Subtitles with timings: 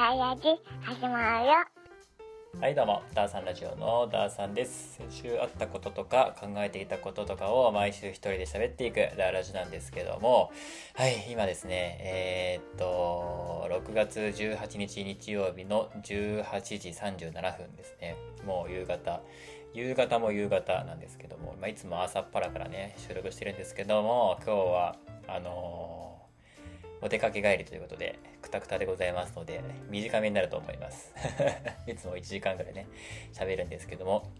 [0.00, 0.42] ダイヤジ
[0.80, 1.52] 始まるよ。
[2.58, 4.94] はいどうも、ダーさんラジオのダーさんです。
[4.94, 10.52] 先週あったこととか考えていたこととかを毎週一人で喋っていくダーラジなんですけども、
[10.94, 16.44] はい、今ですね、えーっと、6月18日日曜日の18
[16.78, 18.16] 時37分ですね。
[18.46, 19.20] もう夕方。
[19.74, 24.96] 夕方も夕方なんですけども、まあ、いつも朝っぱらからね、収録してるんですけども、今日は、
[25.28, 26.19] あのー
[27.02, 31.14] お出かけ帰りということで、くたくたでございますので、短めになると思います。
[31.86, 32.86] いつも1時間ぐらいね、
[33.32, 34.30] 喋るんですけども、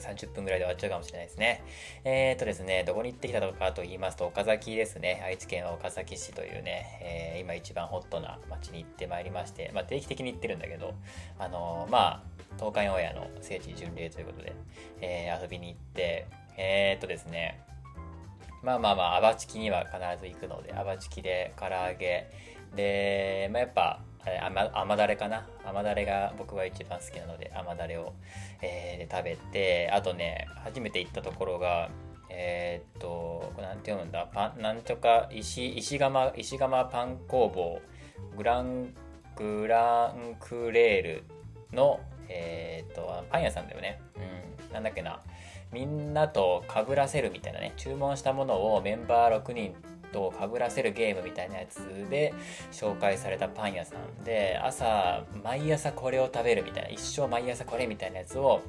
[0.00, 1.62] 30分ぐらいで終わっちゃうかもしれないですね。
[2.04, 5.22] えーとですね、どこに行ってきたのかと言いますと、岡崎ですね。
[5.24, 10.94] 愛知県は岡崎市というね、えー今一番ホットな街に行ってまいりまして、まあ定期的に行ってるんだけど、
[11.38, 14.54] あのーまあ、東海オンエアの聖地巡礼ということで、
[15.00, 17.60] えー遊びに行って、えーとですね、
[18.64, 22.30] まあまあまあ、アバチキには必ず行くので、アバチキで唐揚げ、
[22.74, 24.00] で、まあやっぱ、
[24.42, 28.14] 甘甘だれかな甘だれが僕は一番好きなので、甘だれを、
[28.62, 31.90] えー食べて、あとね、初めて行ったところが、
[32.30, 34.26] えーっと、これなんて読むんだ？
[34.32, 37.82] パン、なんとか石、石窯、石窯パン工房、
[38.36, 38.94] グラン、
[39.36, 41.24] グランクレール
[41.72, 44.00] の、えーっと、パン屋さんだよね。
[44.16, 44.72] うん。
[44.72, 45.22] なんだっけな。
[45.74, 49.74] みんなと被らせるみたいなね、注文したものをメンバー6人
[50.12, 52.32] とかぶらせるゲームみたいなやつで
[52.70, 58.62] 紹介されたパン屋さんで、朝、毎朝これを食べるみたいな、一生毎朝これみたいなやつを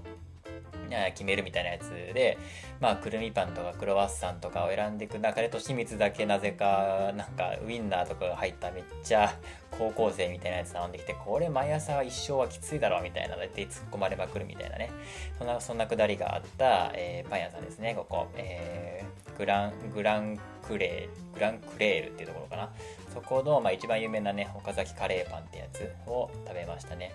[1.12, 2.38] 決めるみたいなやつで、
[2.80, 9.34] まあ、くるみパンとかクロワッサンとかを選んでいく中で、としみつだけなぜか、なんか、ウインナーとかが入っためっちゃ
[9.78, 14.92] 高校生みたいなやつ頼んできて、これ毎朝一生はきついだろうみたいなので突っ込まれまくるみたいなね。
[15.38, 18.28] そんな、そんなくだりがあった、えーパン屋さんですね、ここ。
[18.36, 22.70] えーグラン、グランクレー、グランクレールっていうところかな。
[23.14, 27.12] そこの、まあ、一番有名なね、岡崎カレーパンってやつを食べましたね。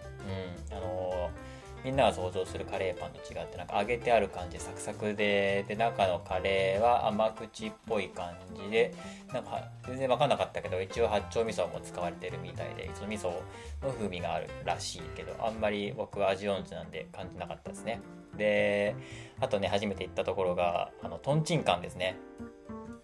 [0.70, 0.76] うん。
[0.76, 8.94] あのーみんなが想像するカレーパンと違ってなんか揚げてある感じサクサクでで中のカレーは甘口っぽい感じで
[9.32, 13.30] なんか全然分かんなかったけど一応八丁味噌も使われてるみたいでその味噌
[13.82, 18.00] の風味があるらしいけどあんまり僕は味音痴なんで感じなかったですね。
[18.36, 18.94] で
[19.40, 22.16] あとね初めて行ったところがあのトンチンカンですね。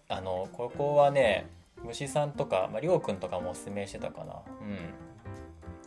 [0.09, 1.47] あのここはね
[1.83, 4.35] 虫さんとか、まあ、りょうくんとかもおすすめしてたかな。
[4.61, 5.06] うん。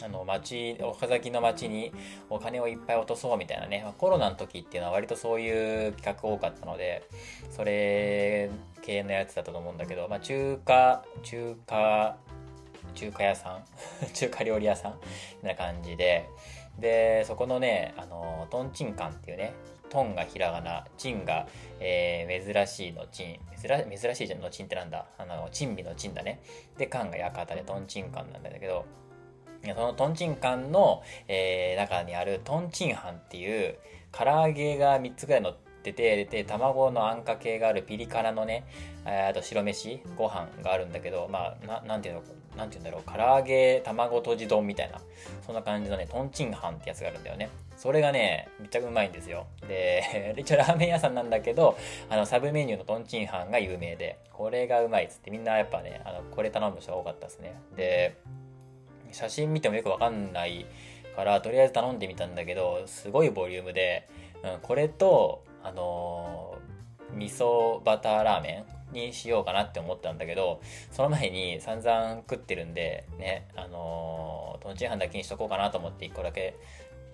[0.04, 1.92] あの町岡崎の町に
[2.30, 7.08] お金をいっぱい落とそうみたいなねまあコロナの時っていうのは割とそういう企画多かったので
[7.50, 8.50] それ
[8.82, 12.18] 系のやつだったと思うんだけど、まあ、中華中華
[12.96, 13.64] 中華屋さん
[14.14, 15.00] 中華料理屋さんみ
[15.44, 16.26] たいな感じで
[16.78, 19.54] でそこのねあのトンチンカンっていうね
[19.90, 21.48] トンがひらがな、チンが、
[21.80, 23.40] えー珍しいのチン。
[23.60, 25.08] 珍しいじゃんのチンってなんだ？
[25.18, 26.42] あの、珍味のチンだね。
[26.78, 28.86] で、カンが館でトンチンカンなんだけど、
[29.64, 33.76] そのトンチンカンの、えー中にあるトンチンハンっていう
[34.12, 38.66] 唐揚げが3つぐらい乗っててで卵のあんかけがあるピリ辛のね
[39.06, 42.24] あと白飯ご飯があるんだけどまあななんていうの
[42.58, 45.00] なんていうんだろう唐揚げ卵とじ丼みたいな
[45.46, 47.50] そんな感じのねトンチンハンってやつがあるんだよね。
[47.78, 49.48] それがねめっちゃうまいんですよ。
[49.68, 51.78] で 一応ラーメン屋さんなんだけど
[52.10, 57.54] あのサブメニューのトンチンハンが有名でこれがうまいっつってみんなやっぱねあのこれ頼む人が多かったですね。
[57.78, 58.18] で
[59.12, 60.66] 写真見てもよくわかんない
[61.16, 64.08] からとりあえず頼んでみたんだけどすごいボリュームで、
[64.44, 66.70] うん、これとあのー
[67.14, 70.62] 味噌バターラーメンにしようかなって思ったんだけど
[70.92, 76.56] その前に散々食ってるんでねあのー、トンチンハンだけにしとこうかなと思って1個だけ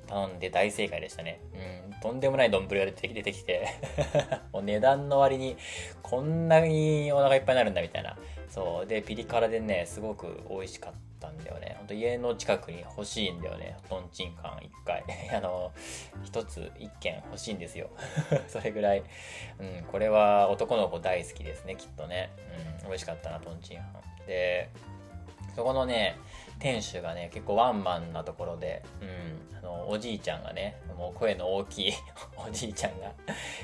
[0.07, 1.41] 頼んで大正解でしたね。
[1.53, 3.67] うん、とんでもない丼が出てき出てきて
[4.53, 5.57] もう値段の割に
[6.03, 8.16] こんなにお腹いっぱいになるんだみたいな。
[8.50, 8.85] そう。
[8.85, 10.94] で、ピリ辛でね、すごく美味しかっ
[11.25, 11.75] たんだよね。
[11.78, 13.78] ほんと家の近くに欲しいんだよね。
[13.90, 15.03] トンチンカン一回。
[15.36, 15.72] あの、
[16.24, 17.90] 一つ、一軒欲しいんですよ。
[18.47, 19.03] それぐらい。
[19.59, 22.30] うん、これは男の子大好きですね、きっとね。
[22.81, 23.85] うん、美味しかったな、トンチンハ
[24.24, 24.25] ン。
[24.28, 24.69] で、
[25.55, 26.17] そこのね、
[26.59, 31.94] 店主がね、結構ワンマンなところで、うん、あの、おじいちゃんがね、もう声の大きい
[32.35, 33.14] おじいちゃんが、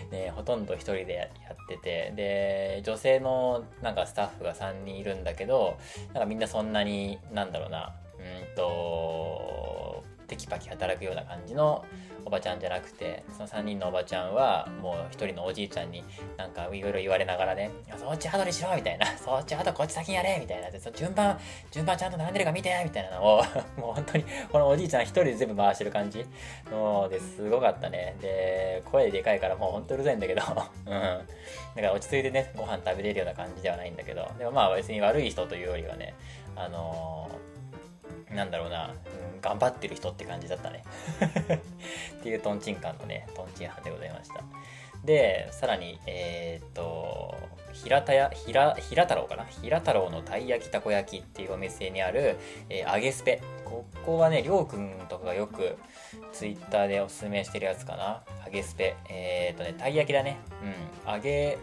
[0.09, 1.29] ね、ほとんど一人でやっ
[1.77, 5.77] てて、で、女性のなんかスタッフが3人いるんだけど、
[6.13, 11.85] なんかみんなそんなに、なんだろうな、うんと、テキパキ働くような感じの
[12.25, 16.03] おばちゃんじゃなくて、その3人のおばちゃんは、もう一人のおじいちゃんに
[16.37, 21.39] なんかいろいろ言われながらね、そっち後にしろみたいな、 そっち後こっち先やれみたいな、そ順番、
[21.71, 23.43] 順番ちゃんと並んでるか見てみたいなのを、
[23.77, 26.25] もう本当に、このおじいちゃん一人で全部回してる感じ
[26.71, 28.15] のですごかったね。
[28.21, 30.41] で、声でかいからもう本当うるさいんだけど、
[30.85, 30.91] うん。
[30.91, 31.23] だか
[31.75, 36.13] ら落ち着いてね、ご飯食べれるような感じではないんだけど、でもまあ別に悪い人というよりはね、
[36.55, 37.50] あのー
[38.33, 40.83] なんだろうな、うん、頑張ってる人って感じだったね。
[42.19, 44.41] っていうトンチンカンのねトンチン派でございました。
[45.03, 47.35] でさらにえー、っと
[47.73, 49.45] 平田屋平平太郎かな？
[49.45, 52.37] 平太郎のたい焼きたこ焼きっていうお店にある、
[52.69, 53.41] えー、揚げスペ。
[53.65, 55.77] ここはねりょうくんとかがよく
[56.33, 58.23] ツイッターでおすすめしてるやつかな？
[58.45, 58.95] 揚げスペ。
[59.09, 60.37] えー、っとねたい焼きだね。
[61.05, 61.13] うん。
[61.13, 61.57] 揚げ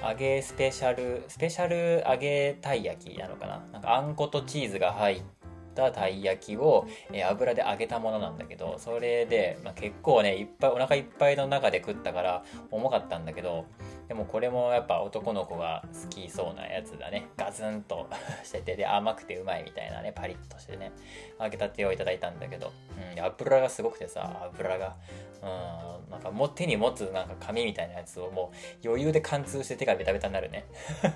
[0.00, 3.58] 揚げスペシャルスペシャル揚げたい焼きなのかな？
[3.72, 5.37] なんかあんことチーズが入って
[5.84, 13.66] たたい焼きを、えー、油で揚げたものなんだけどそれで、まあ、結構ねいっぱいお腹いっぱいの中で食ったから重かったんだけど
[14.08, 17.28] でもこれもやっぱ男の子が好きそうなやつだね。
[17.36, 18.08] ガツンと
[18.42, 20.92] してて、で、甘くてうまいみたいなね、パリッとしてね、
[21.38, 22.72] 揚げたてをいただいたんだけど、
[23.14, 24.96] うん、油がすごくてさ、油が、
[25.42, 28.50] うん、なんかも手に持つなんか紙みたいなやつをも
[28.82, 30.64] う余裕で貫通して手がベタベタになるね。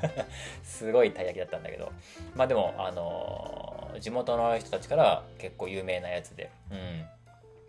[0.62, 1.90] すごいたい焼きだったんだけど、
[2.34, 7.04] まあでも、あのー、地元の人たちから結構有名なやつで、うん。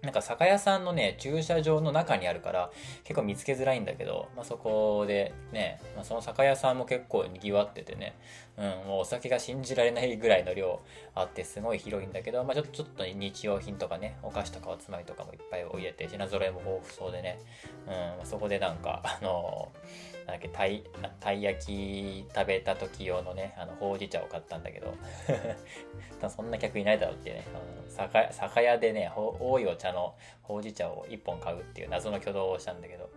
[0.04, 2.72] なんか酒屋さんのね、駐車場の中にあるから
[3.06, 8.14] 結構見つけづらいんだけど、まあ、そこでね、まあ、その酒屋さんも結構賑わっててね、
[8.58, 10.82] うん、もうお酒が信じられないぐらいの量
[11.16, 17.40] あってすごい広いんだけど、まあ、ちょっとちょっと日用品とかね、お菓子とかおつまみとかもいっぱい置いてて、品揃えも豊富そうでね、
[17.88, 20.84] うんま、そこでなんか、あのーなんだっけ、たい、
[21.20, 24.94] たい焼き食べた時用のね、あの、ほうじ茶を買ったんだけど。
[26.30, 27.44] そんな客いないだろうっていうね、
[27.90, 33.10] 酒酒屋でね、多いお茶のほうじ茶を1本買うっていう謎の挙動をしたんだけど、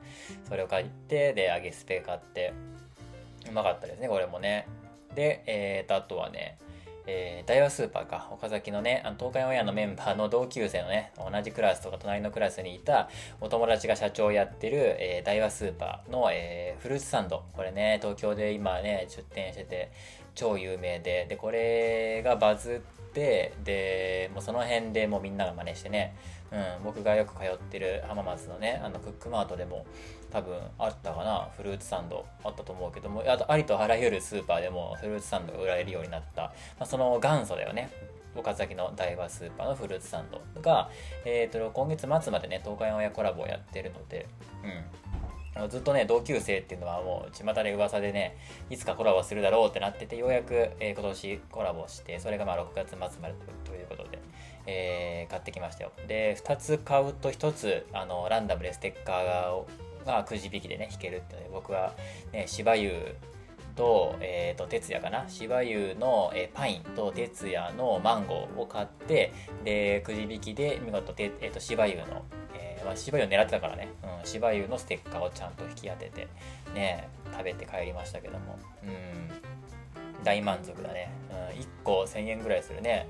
[0.49, 2.53] それを買って、で、揚げスペ買って、
[3.49, 4.67] うまかったですね、これもね。
[5.15, 6.59] で、えーと、あとはね、
[7.07, 13.09] えー、大和スーパーか、岡崎のね、あの東海オンエアのメンバーの同級生のね、同じクラスとか隣のクラスにいた
[13.41, 17.45] お友達が社長をやってる、えー、大和スーパーの、えー、フルーツサンド。
[17.53, 19.91] これね、東京で今ね、出店してて、
[20.35, 26.17] 超有名で、で、これがバズって、で、もうその辺でもうみんなが真似してね、
[26.51, 29.87] うん、僕がよく通ってる浜松のね、あのクックマートでも
[30.31, 37.91] 多分あったかな、フルーツサンドあったと思うけども、あとありとあらゆるスーパーでもフルーツサンドが売られるようになった、まあ、その元祖だよね。
[38.37, 40.91] 岡崎の大和スーパーのフルーツサンドが、
[41.25, 44.27] えーと、今月末までね、東海オンエアコラボをやってるので、
[44.63, 48.37] うん、ずっとね、同級生っていうのはもう巷で噂でね、
[48.69, 53.35] いつかコラボするだろうってなってて、ようやく、えー、今年コラボして、それがまあ6月末まで
[53.65, 54.19] ということで、
[54.67, 55.93] えー、買ってきましたよ。
[56.07, 59.65] で、2つ買うと1つ、あの、ランダムでステッカー
[60.07, 61.95] がくじ引きでね、引けるっていうので、僕は、
[62.33, 63.17] ね、芝生
[63.77, 65.25] と、えっ、ー、と、哲也かな。
[65.29, 69.33] 芝生の、えー、パインと哲也のマンゴーを買って、
[69.65, 72.25] で、くじ引きで見事、てえっ、ー、と、芝生の、
[72.55, 76.29] えー、まあ、芝生を狙ってたからね、うん、芝生のステッカーをちゃんと引き当てて、
[76.75, 81.11] ね、食べて帰りましたけども、うん、大満足だね。
[81.31, 83.07] うん、1個1000円ぐらいするね。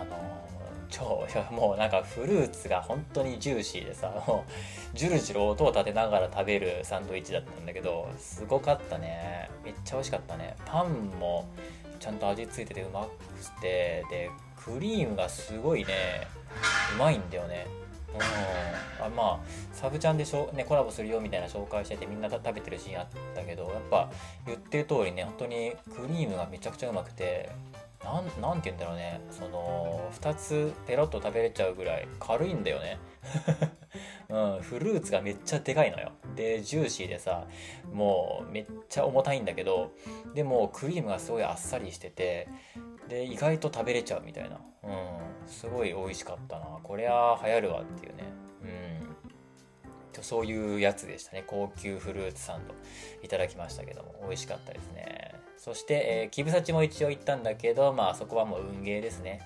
[0.00, 0.50] あの
[0.90, 4.44] 超、もうなんかフルーツが本当にジューシーでさ、も
[4.94, 9.50] う、ジュルジュル音を立てながら食べるサンドイッチだったんだけど、すごかったね。
[9.64, 10.56] めっちゃ美味しかったね。
[10.66, 11.48] パンも
[11.98, 16.26] ちゃんと味付いててうまくて、で、クリームがすごいね、
[16.96, 17.66] うまいんだよね。
[18.12, 19.38] うん、あまあ
[19.72, 23.06] サブチャンでしょ、ね、コラボするよみたいな紹介しててみんな食べてるシーンあっ
[23.36, 24.10] たけどやっぱ
[24.46, 27.50] 言ってる通りね本当にクリームがめちゃくちゃうまくて
[28.04, 29.20] なんなんて言うんだろうね。
[29.30, 32.98] その2つペロッと食べれちゃうぐらい軽いんだよね。
[34.30, 36.12] うん、フルーツがめっちゃでかいのよ。
[36.34, 37.46] でジューシーでさ
[37.92, 39.90] もうめっちゃ重たいんだけど
[40.34, 42.48] でもクリームがすごいあっさりしてて
[43.08, 44.60] で意外と食べれちゃうみたいな。
[44.82, 46.78] うんすごい美味しかったな。
[46.82, 48.24] これは流行るわっていうね。
[48.62, 50.22] うん。
[50.22, 51.44] そういうやつでしたね。
[51.46, 52.74] 高級フルーツサンド。
[53.22, 54.14] いただきましたけども。
[54.22, 55.19] 美味しかったですね。
[55.60, 59.42] そして、えー、キブサチも一応行ったんだけど、まあそこはもう運ゲーですね。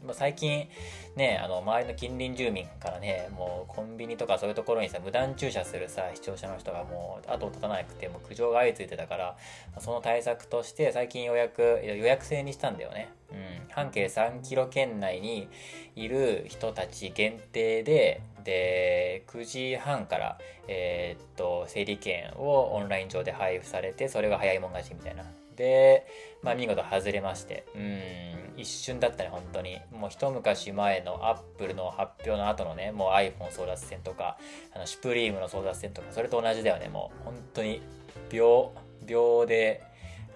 [0.00, 0.06] うん。
[0.06, 0.68] まあ、最近、
[1.16, 9.36] ね、あの、周りの近隣住民からね、もうコンビニとかそういうところにさ、無断駐車するさ、視聴者の人がもう後を絶たなくて、もう苦情が相次いでたから、
[9.80, 13.08] その対策として最近予約、予約制にしたんだよね。
[13.32, 13.68] うん。
[13.70, 15.48] 半径3キロ圏内に
[15.96, 20.38] いる人たち限定で、で、9時半から、
[20.68, 25.24] えー、っと、整理券をオンライン上で配布されて、それが早いもん勝ちみたいな。
[25.58, 26.06] で、
[26.40, 29.80] まあ、見事外れまして、うん、一瞬だったね、本当に。
[29.90, 34.38] もう一昔前のアップルの発表の後のね、もう iPhone 争奪戦とか、
[34.72, 37.82] あの、シュプリームの争奪戦とか、それと同じだよね、もう、本当に、
[38.30, 38.72] 秒、
[39.04, 39.82] 秒で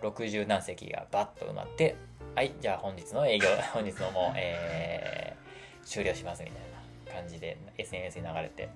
[0.03, 1.95] 60何席がバッと埋まって、
[2.35, 8.69] はい、じゃあ本日の営業、 本日のもう、えー、終了しますみたいな感じで SNS に流れて、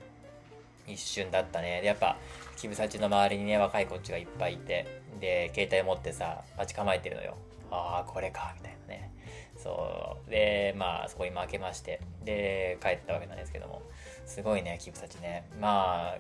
[0.87, 1.81] 一瞬だったね。
[1.81, 2.17] で、やっぱ、
[2.57, 4.87] キムサチの周りにね、若い子っちがいっぱいいて、
[5.20, 7.37] で、携帯持ってさ、待ち構えてるのよ。
[7.70, 9.11] ああ、これか、みたいなね。
[9.56, 10.30] そう。
[10.30, 12.00] でまあそこに負けまして。
[12.25, 13.82] で帰ったわけなんですけども。
[14.25, 15.49] すごいねキブサチね。
[15.61, 16.18] まあ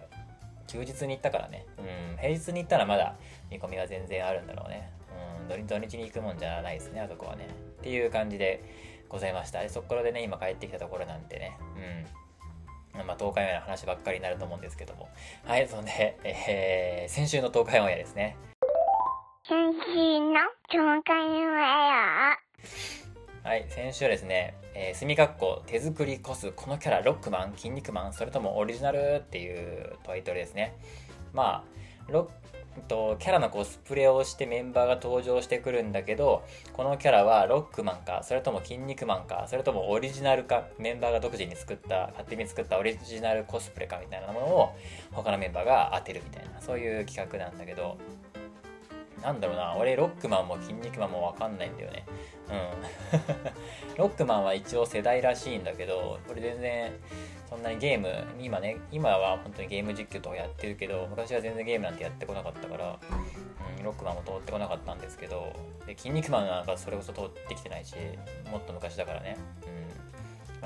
[0.66, 3.14] 休日に行ったからね、うん、平日に行ったらまだ
[3.50, 4.90] 見込みは全然あるんだろうね、
[5.48, 7.46] うん、土日に行くもんじゃないですねあそこはね。
[7.78, 8.64] っていう感じで
[9.08, 9.60] ございました。
[9.60, 11.56] でそこからでね今帰ってきたところなんてね。
[12.94, 13.06] うん。
[13.06, 15.10] まあ、東海オンエアの話ばっかりになると思うんですけども。
[15.44, 18.38] はい、そんで、えー、先週の東海オンエアですね。
[19.48, 23.48] 先週の東海オンエア。
[23.48, 30.74] はい、先週ですね、えー、墨括弧手作りコス、このキャラロックマン、筋肉マン、それともオリジナルっていうタイトルですね。
[31.32, 32.28] まあ、ロ
[32.88, 44.76] とキャラのコスプレをしてメンバーが登場してくるんだけどこのキャラはロックマンかそれとも筋肉マンかそれともオリジナルかメンバーが独自に作った勝手に作ったオリジナルコスプレかみたいなものを
[45.12, 47.96] 他のメンバーが当てるみたいなそういう企画なんだけど
[49.22, 52.04] なんだろうな、俺、ロックマンも筋肉マンもわかんないんだよね。
[52.48, 53.96] うん。
[53.96, 56.92] ロックマンは一応世代らしいんだけど、俺全然、
[57.48, 62.98] そんなにゲーム、今ね、今は本当にゲーム実況とかやってるけど、昔は全然ゲームなんてやってこなかったから、
[63.78, 65.52] うん、ロックマンも通ってこなかったんですけど、
[65.86, 67.94] で、筋肉マンなんかそれこそ通ってきてないし、
[68.50, 69.36] もっと昔だからね。
[69.66, 69.86] うん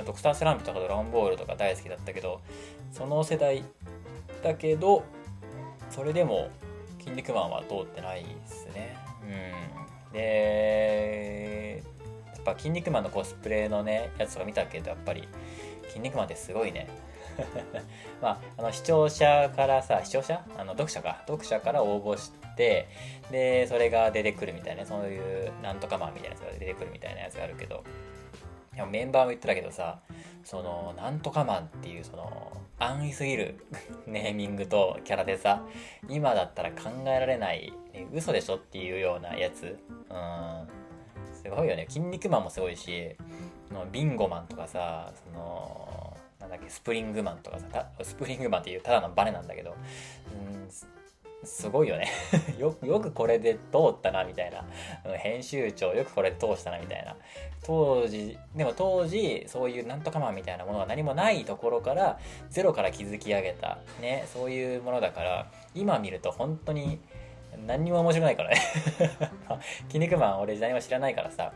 [0.00, 0.04] ま。
[0.04, 2.40] ドクタースランプとかドラゴンボールとか大好きだったけど、
[2.92, 3.62] その世代
[4.42, 5.04] だけど、
[5.90, 6.48] それでも
[7.00, 8.96] 筋肉マンは通ってないですね。
[10.10, 10.12] うん。
[10.12, 11.82] で、
[12.34, 15.28] やっぱ筋肉マンのコスプレのね、やつとか見たけど、やっぱり、
[15.88, 16.88] 筋肉マンってすごいね。
[18.20, 20.44] まあ、あの視聴者からさ視聴者？
[20.56, 22.88] あの読者か読者から応募して
[23.30, 27.84] でそれが出てくるみたいなそういうなんとかマンみたいなやつが出てくるみたいなやつがあるけど
[28.74, 30.00] でもメンバーも言ってたけどさ
[30.44, 33.64] そのなんとかマンっていうその安易すぎる
[34.06, 35.64] ネーミングとキャラでさ
[36.08, 39.78] 今だったら考えられない、ね、嘘でしょっていうようなやつ。
[40.08, 40.68] うん。
[41.32, 41.86] すごいよね。
[41.88, 43.16] 筋肉マンもすごいし
[43.72, 49.76] のビンゴマンとかさそのなんだっけスプリングマンとかさスプリングマンっていうただのバネなんだけど
[50.32, 50.68] うん
[51.42, 52.08] すごいよね。
[52.58, 54.64] よよくこれで通ったなみたいな。
[55.16, 57.16] 編集長よくこれで通したなみたいな。
[57.62, 62.18] 当時でも当時そういうなんとかマンみたいなものが何もないところから
[62.48, 66.98] ゼロから築き上げたねそういうものだから今見ると本当に
[67.66, 68.60] 何にも面白くないからね。
[69.88, 71.52] 筋肉マン俺何も知らないからさ。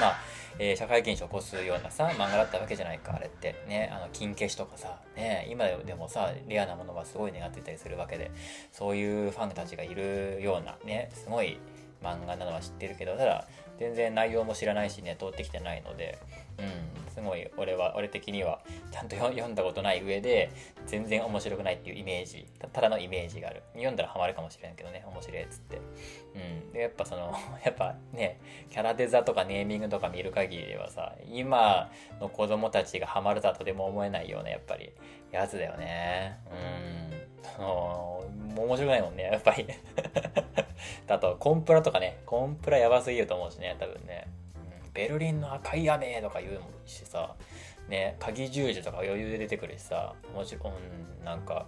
[0.00, 0.16] まあ
[0.58, 3.54] えー、社会現象を起こすようなさ漫画だったわけじゃないかあれって。
[3.66, 8.30] ねあの金消しとかさね今でもさレアなものはすごい願ってたりするわけで
[8.70, 11.58] そういうファンたちがいるようなねすごい
[12.02, 13.46] 漫画なのは知ってるけどただ
[13.78, 16.18] 全然内容も知らないしね通ってきてないので
[16.58, 20.50] うんすごい俺は俺的にはちゃんと読んだことない上で
[20.86, 23.62] 全然面白くないっていうイメージただのイメージがある。
[23.74, 25.80] 読んだらハマるかもしれんけどね面白いっつって。
[26.34, 26.72] うん。
[26.72, 27.34] でやっぱその
[27.64, 34.92] やっぱねキャラデザとかネーミングとか見る限りではさ今の子供たちがハマるとはとても思えないようなやっぱり
[35.30, 36.38] やつだよね。
[37.58, 37.64] うん。
[37.64, 38.24] も
[38.56, 39.66] う面白くないもんねやっぱり。
[41.08, 44.26] あとコンプラとかねコンプラやばすぎると思うしね多分ね。
[44.84, 44.92] うん。
[44.92, 47.34] ベルリンの赤い雨とか言うもしさ、
[47.88, 51.66] ね、鍵十字とか余裕で出てくるしさ、もちろん、なんか、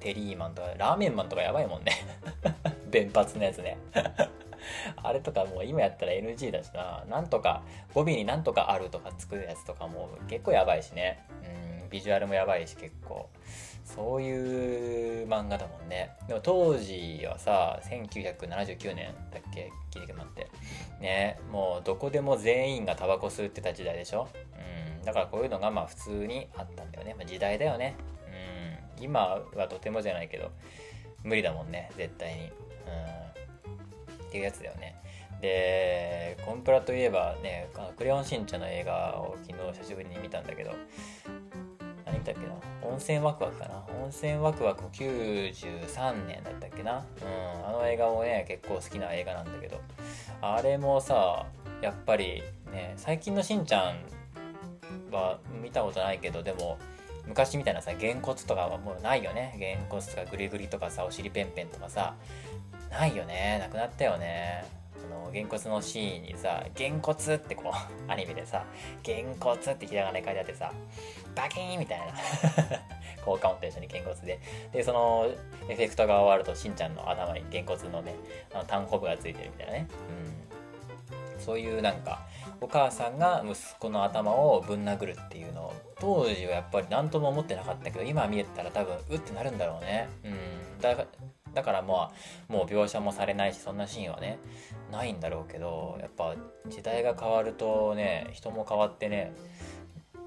[0.00, 1.92] テリーマンとか、ラーメンマンとかやばいもんね。
[2.92, 3.78] 弁髪のやつね。
[5.02, 7.62] あれとかもう今やったら NG だしな、なんとか、
[7.94, 11.24] 語尾になんとかあるとか作るやつとかも結構やばいしね。
[11.82, 13.28] うん、ビジュアルもやばいし結構。
[13.84, 16.12] そういう漫画だもんね。
[16.28, 19.72] でも当時はさ、1979年だっけ？
[19.90, 20.46] キリケマって。
[21.00, 24.28] ね、もうどこでも全員がタバコ吸ってた時代でしょ？
[24.98, 25.04] うん。
[25.04, 27.14] だからこういうのがまあ普通にあったんだよね。
[27.14, 27.96] まあ、時代だよね。
[28.98, 29.04] うん。
[29.04, 30.52] 今はとてもじゃないけど、
[31.24, 32.52] 無理だもんね、絶対に。
[32.86, 34.26] うん。
[34.26, 34.96] っていうやつだよね。
[35.40, 40.72] で、コンプラといえばね、クレヨンしんちゃんの映画を昨日久しぶりに見たんだけど、
[42.06, 42.54] 何見たっけな？
[42.82, 43.84] 温泉ワクワクかな？
[44.02, 47.04] 温泉ワクワク93年だったっけな？
[47.20, 47.24] う
[47.64, 47.66] ん。
[47.68, 49.80] あの映画もね結構好きな映画なんだけど。
[50.40, 51.46] あれもさ
[51.80, 53.96] やっぱりね最近のしんちゃん
[55.12, 56.78] は見たことないけどでも
[57.26, 59.56] 昔みたいなさげんこつとかはもうないよね。
[59.58, 62.14] げんこつとかグリグリとかさお尻ペンペンとかさ
[62.92, 63.58] ないよね。
[63.58, 64.64] なくなったよね。
[65.04, 67.72] あのげんこつのシーンにさげんこつってこう
[68.10, 68.64] アニメでさ
[69.02, 70.70] げんこつってひらがな書いてあってさ
[71.34, 72.06] バキーンみたいな
[73.24, 74.38] 効果音と一緒にげんこつで。
[74.72, 75.26] でその
[75.68, 78.14] エフェクトが終わるとしんちゃんの頭にげんこつのね
[78.52, 79.88] あのタンホブがついてるみたいなね、
[81.34, 82.20] うん、そういうなんか
[82.60, 90.94] お母さんが息子の頭をぶん殴るっていうのを当時はやっぱり何とも思ってなかったけど今見えたら多分うってなるんだろうね、うん、だ
[91.54, 92.12] だからまあ
[92.48, 94.38] もう描写もされないしそんなシーンはね
[94.90, 96.34] ないんだろうけどやっぱ
[96.68, 99.32] 時代が変わるとね人も変わってね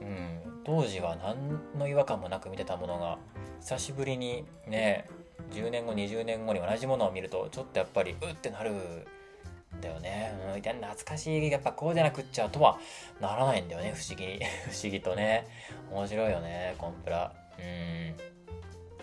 [0.01, 3.17] うん当時は何の違和感もなく見てたものが
[3.62, 5.08] 久しぶりにね
[5.51, 10.34] 10年後20年後に同じものを見るとちょっとやっぱりうってなるんだよね。
[10.55, 12.79] うん、懐かしいやっぱこうじゃなくっちゃとは
[13.22, 14.39] ならないんだよね不思議
[14.70, 15.48] 不思議とね。
[15.91, 17.32] 面白いよねコンプラ。
[17.60, 18.15] うん。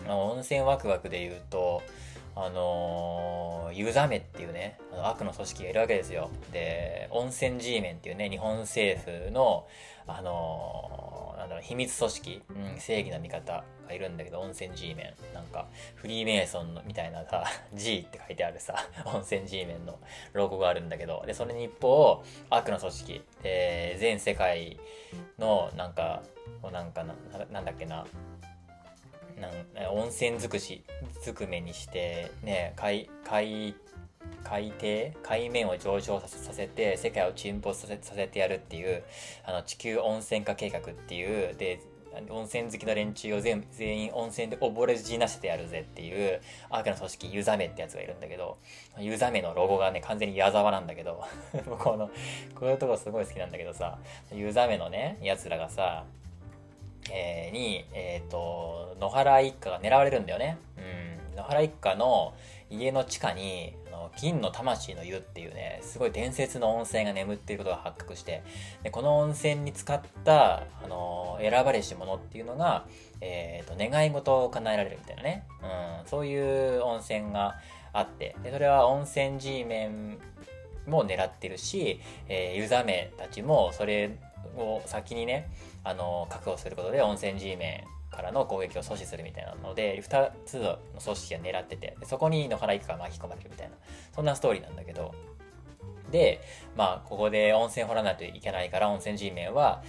[0.09, 1.81] 温泉ワクワクで言うと
[2.35, 6.29] あのー、ユザメっていうね、あの悪の組織がいるわけですよ。
[6.51, 9.67] で、温泉 G メンっていうね、日本政府の、
[10.07, 15.33] あのー、なんだろう、秘密組織、うん、正義の味方がいるんだけど、温泉 G メン。
[15.33, 18.75] なんか、フリーメイソンのみたいなさ、 G って書いてあるさ、
[19.05, 19.99] 温泉 G メンの
[20.33, 24.79] ロゴがあるんだけど、で、それに一方、悪の組織、全世界
[25.37, 26.23] の、なんか、
[26.71, 27.13] なんかな、
[27.51, 28.05] なんだっけな、
[29.39, 30.83] なん温泉尽くし
[31.23, 33.75] ずくめにしてね海海
[34.43, 39.03] 海底海面を上昇させて世界を沈没させさせてやるっていう
[39.45, 41.81] あの地球温泉化計画っていうで
[42.29, 48.57] 温泉好きの連中を全全員温泉で溺れ死なせてやるぜっていう悪の組織ユザメってやつがいるんだけど
[48.99, 51.23] ユザメのロゴがね完全に矢沢なんだけど
[51.79, 52.11] この
[52.53, 53.97] こういうとこすごい好きなんだけどさ
[54.31, 56.05] ユザメのねやつらがさ
[57.09, 60.57] に、え、ー、と、野原一家が狙われるんだよね。
[60.77, 61.37] うん。
[61.37, 62.33] 野原一家の
[62.69, 68.43] 家の地下に、あの金の魂の湯っていうね、すごい伝説の温泉が眠っていることが発覚して、
[68.83, 72.85] でこの温泉に使った、あの、選ばれし者っていうのが、
[73.21, 75.43] え、ー、と、願い事を叶えられるみたいなね。
[75.61, 76.07] うん。
[76.07, 77.55] そういう温泉が
[77.93, 80.17] あって、でそれは温泉 G メン
[80.87, 84.17] も狙ってるし、えー、ユザメたちもそれ
[84.57, 85.49] を先にね、
[85.83, 93.75] あの、確保することで温泉 G メンからの攻撃を阻止するみたいなので、2つの組織が狙ってて、そこに野原一家が巻き込まれるみたいな、
[94.13, 95.13] そんなストーリーなんだけど、
[96.11, 96.41] で、
[96.77, 99.83] まあ、ここで温泉掘らないといけないから、温泉 G メンは、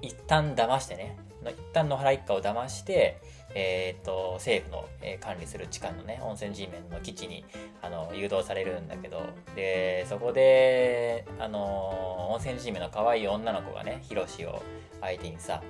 [0.00, 3.20] 一旦騙してね、一旦野原一家を騙して、
[3.58, 7.42] えっ、と、政府の、え、管理する地下のね、温泉 G メンの基地に、
[7.80, 9.22] あの、誘導されるんだけど、
[9.54, 14.62] で、そこで、あの、温泉 G メンの可愛い女の子がね、ヒロシを
[15.00, 15.62] 相手にさ、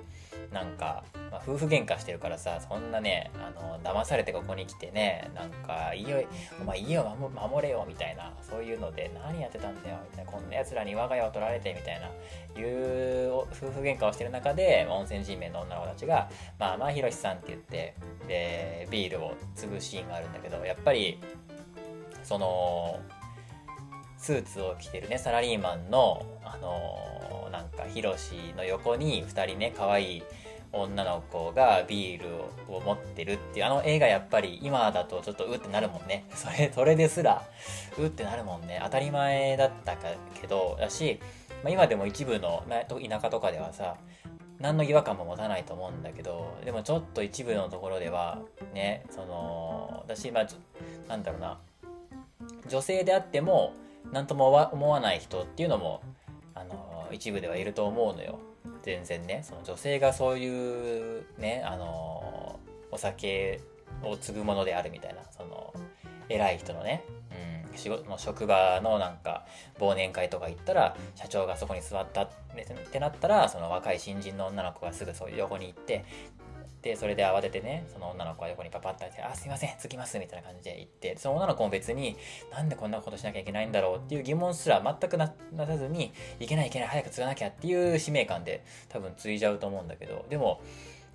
[0.53, 6.27] なんか、まあ、夫婦喧嘩してるからさ、そんなね、あの、騙されてここに来てね、なんか、家
[6.61, 12.07] お前家を守れよ、みたいな、そういうので、何やってたんだよ、みたいな、こんな奴らに我が家を取られて、みたいな、
[12.61, 17.95] いう夫婦喧嘩をしてる中で、温泉人名の女の子たちが、まあまあ、ひろしさんって言って、
[18.29, 21.19] で、ビールを継ぐシーンがあるんだけど、やっぱり、
[22.23, 23.01] その、
[24.19, 30.23] スーツを着てるね、サラリーマンの、あのー、なんか、ヒロシの横に2人ね、可愛い
[30.73, 32.29] 女の子がビール
[32.69, 36.25] を持ってるっていう、あの映画やっぱり今だとちょっとうってなるもんね。
[36.35, 37.43] それ、それですら、
[37.99, 38.81] うってなるもんね。
[38.83, 39.97] 当たり前だった
[40.41, 41.21] けど、だし、
[41.63, 43.97] まあ、今でも一部の田舎とかではさ、
[44.59, 48.39] 何の違和感も持たないと思うんだけど、でもちょっと一部のところでは、
[48.73, 50.47] ね、その、私、まあ、
[51.09, 51.59] なんだろうな、
[52.69, 53.73] 女性であっても、
[54.13, 56.03] 何とも思わない人っていうのも、
[56.55, 58.39] あの、一部ではいると思うのよ。
[58.83, 62.59] 全然ね、その女性がそういうね、あの、
[62.91, 63.61] お酒
[64.03, 65.73] を継ぐものであるみたいな、その、
[66.29, 67.05] 偉い人のね、
[67.77, 69.45] 仕事の職場のなんか
[69.79, 72.29] 忘年会とか行ったら社長がそこに座ったっ
[72.91, 76.05] てなったらその若い新人の女の子がすぐそういう横に行って
[76.87, 82.17] でそれで慌ててねその女の子が横にパパッとって「あすいません着きます」みたいな感じで行ってその女の子も別に
[82.53, 85.35] なんでこんなことしなきゃいけないんだろうっていう疑問すら全くな
[85.67, 90.61] さずにいけないいけない早く継がなきゃっていう使命感で多分継いじゃうと思うんだけどでも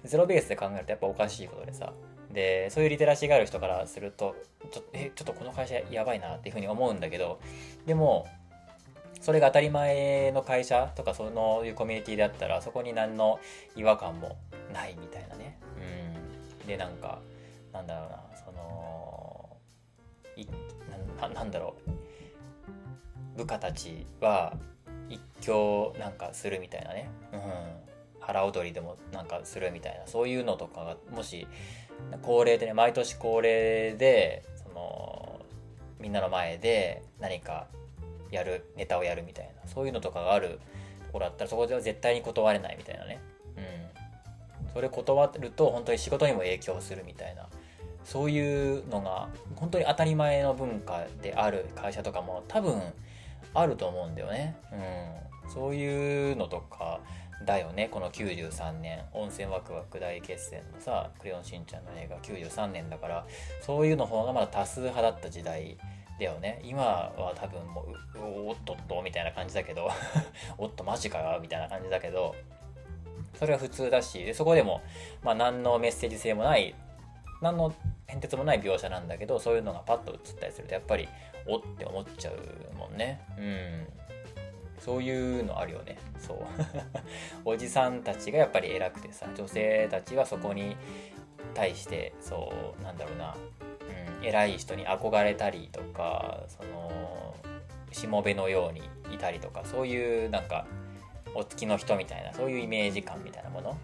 [0.03, 1.93] ゼロベースで考えるとやっぱおかしいことでさ
[2.33, 4.35] でそういうリテラシーがある人からすると
[4.71, 7.39] ちょえちょっとこの会社やばいなっていうふうに思うんだけど
[7.85, 8.27] でも
[9.21, 11.25] それが当たり前の会社とかそ
[11.61, 13.39] ういうコミュニティであったらそこに何の
[13.75, 14.37] 違和感も
[14.73, 15.59] ないみたいなね。
[16.61, 16.67] うん。
[16.67, 17.19] でなんか
[17.73, 19.57] なんだろうなその
[20.35, 20.45] い
[21.19, 23.37] ななんだろう。
[23.37, 24.57] 部下たちは
[25.09, 27.09] 一興なんかするみたいなね。
[27.33, 27.39] うん。
[28.21, 31.47] 腹踊りでもなんかするみたいなそういうのとかがもし
[32.21, 35.39] 恒例でね毎年恒例でその
[35.99, 37.67] みんなの前で何か
[38.29, 40.59] やるネタをやるみたいなそういうのとかがある
[41.07, 43.19] ところだったらそこでは絶対に断れないみたいなね。
[44.73, 47.47] それ断ると本当に仕事にも影響するみたいな。
[48.03, 52.81] そういうのが本当に当たり前の文化である会社とかも多分
[53.53, 54.55] あると思うんだよね。
[55.43, 56.99] うん、そういうのとか
[57.45, 57.89] だよね。
[57.91, 59.03] この93年。
[59.13, 62.17] 温泉ワクワク大決戦のさ「クレヨンしんちゃん」の映画。
[62.17, 63.25] 93年だから。
[63.61, 65.77] そういうの方がまだ多数派だった時代
[66.19, 66.59] だよね。
[66.63, 67.81] 今は多分も
[68.15, 69.89] うおっとっとみたいな感じだけど。
[70.57, 72.35] おっとマジかよみたいな感じだけど。
[73.37, 74.81] それは普通だしでそこでも、
[75.23, 76.75] まあ、何のメッセージ性もない
[77.41, 77.73] 何の
[78.07, 81.07] 変哲もない描写なんだけどそういうのがパッと映ったりするとやっぱり
[81.47, 83.21] おって思っちゃうもんね。
[83.37, 83.87] うん。
[84.79, 85.97] そういうのあるよね。
[86.19, 86.37] そう。
[87.45, 90.75] おじさんたちがやっぱり偉くてさ女性たちはそこに
[91.53, 93.35] 対してそうなんだろうな、
[94.19, 97.35] うん、偉い人に憧れたりとかその
[97.91, 98.81] しもべのように
[99.13, 100.65] いたりとかそういうなんか
[101.35, 103.77] お付きの人みたいなそういうイメージ感みたいなもの、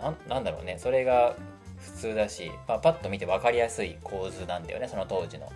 [0.00, 0.76] うん、なんだろうね。
[0.78, 1.34] それが
[1.78, 5.52] 普通だし、まあ、パッと見て分かりやすい構図なんだよねその当時の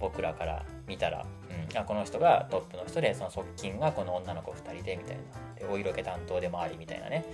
[0.00, 1.24] 僕らから見たら、
[1.70, 5.22] うん、あこの人がトップの人でその側近がこの女の子2人でみたいな。
[5.60, 7.24] でお色気担当でもありみたいなね、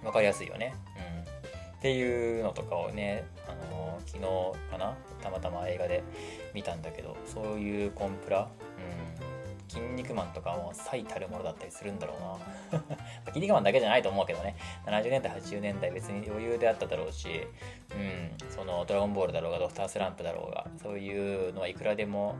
[0.00, 1.22] うん、分かりやすいよね、うん、
[1.78, 6.04] っていうのとかをね、あのー、昨日かなたまたま映画で
[6.54, 8.48] 見たんだけどそういうコンプラ、
[9.72, 12.38] 筋肉マンとかも最たるものだったりするんだろ
[12.72, 12.80] うな。
[13.32, 14.56] 筋肉マンだけじゃないと思うけどね。
[14.86, 17.46] 70年代80年代別に余裕であっただろうし
[17.90, 22.36] うんそのドラゴンボールだろうがドクタースランプだろうがそういうのはいくらでも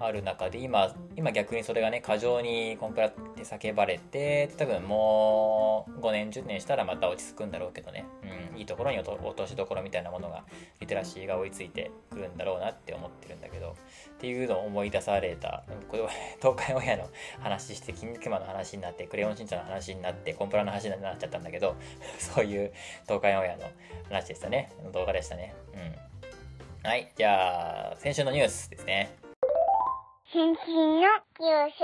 [0.00, 8.06] ある中で今今逆にそれがね過剰にコンプラって叫ばれて多分もう5年10年したらまた落ち着くんだろうけどね、
[8.52, 10.44] うん、いいところに落としどころみたいなものが
[10.80, 13.76] リテラシーが追いついてくるんだろうなって思ってるんだけど。
[14.18, 15.62] っていうのを思い出された。
[15.88, 16.10] これは
[16.42, 17.08] 東海オンエアの
[17.40, 21.76] 話して筋肉マンの話になってクレヨンしんちゃんの話になってコンプラの話になっちゃったんだけど
[22.18, 22.72] そういう
[23.04, 23.70] 東海オンエアの
[24.08, 24.72] 話でしたね。
[24.92, 25.54] 動画でしたね。
[25.74, 26.88] うん。
[26.88, 29.27] はいじゃあ先週のニュースですね。
[30.30, 31.74] 新進のニュース。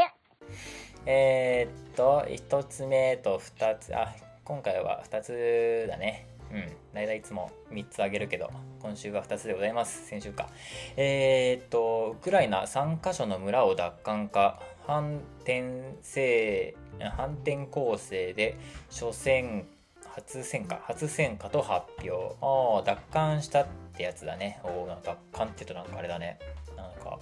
[1.06, 6.26] えー、っと、1つ目と2つ、あ、今回は2つだね。
[6.52, 6.76] うん。
[6.92, 8.50] 大体いつも3つあげるけど、
[8.82, 10.06] 今週は2つでございます。
[10.06, 10.50] 先週か。
[10.98, 16.76] えー、っと、ウクライナ3カ所の村を奪還か、反転制、
[17.16, 18.58] 反転攻勢で
[18.90, 19.66] 初戦、
[20.14, 22.36] 初戦か、初戦かと発表。
[22.42, 24.60] ああ、奪還したってやつだね。
[24.64, 26.38] おお、奪還って言うとなんかあれだね。
[26.76, 27.18] なんか、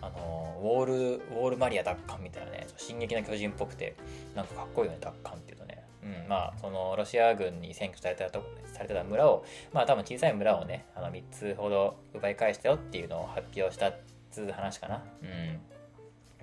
[0.00, 3.96] あのウォールウォールマリア奪還みたいなね進撃の巨人っぽくて
[4.34, 13.96] なんかかっこいいよね奪還っていうとね、うん、まあそのロシア軍に占拠されたとされてた村をまあ多分小さい村をねあの3つほど奪い返したよっていうのを発表したっ
[14.30, 15.02] つう話かな。
[15.22, 15.60] うん。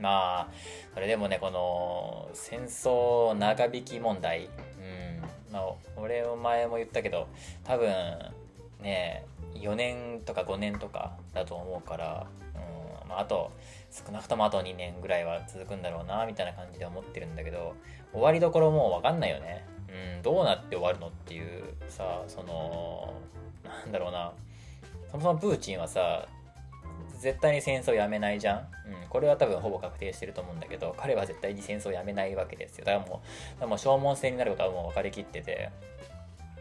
[0.01, 0.47] まあ
[0.93, 4.45] それでもねこの戦争長引き問題。
[4.45, 5.21] うん。
[5.53, 7.27] まあ俺も前も言ったけど
[7.63, 7.89] 多分
[8.81, 12.27] ね4年とか5年とかだと思うから
[13.19, 13.51] あ、と
[13.91, 17.75] 少なくともあと2年ぐらいは続くんだろうなみたいな感じで思ってるんだけど
[18.11, 19.65] 終わりどころもう分かんないよね。
[20.17, 23.13] うんどうなって終わるのっていうさその
[23.63, 24.33] なんだろうな。
[25.11, 26.27] そもそもプーチンはさ
[27.19, 28.65] 絶対に戦争やめないじゃん、うん、
[29.09, 32.85] これは多分ほぼ確定してると思うんだけど彼は絶対に戦争をやめないわけですよ。
[32.85, 33.21] だからも
[33.57, 35.71] うらもう消耗戦になることはもう分かりきってて。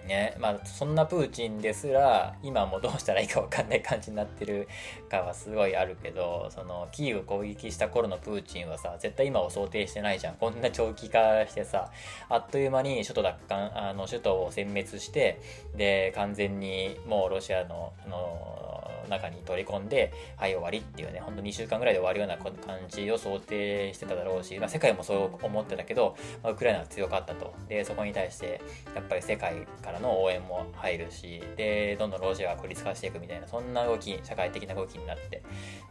[0.06, 4.68] ねまあそんなプーチンですら今もどうしたらいいか分かんない感じになってる
[5.08, 11.90] かはすごいあるけどそのキーウ攻撃した頃のプーチンはさ絶対今を想定してないじゃんこんな長期化してさ
[12.28, 15.40] あっという間に首都奪還あの首都を殲滅して
[15.76, 18.74] で完全にもうロシアのの
[19.08, 22.52] 中に取り込んで、はい、終わりっていうね、ほんと2週間ぐらいで終わるような感
[22.88, 27.54] じを想定してただろうし、まあ、世界もそう思ってたけど、まあ、ウクライナは強かったと。
[27.68, 28.60] で、そこに対して、
[28.94, 35.42] やっぱり世界からからの応援も入るし、で、どんどんロシアが孤立化していくみたいな、そんな動き、社会的な動きになって、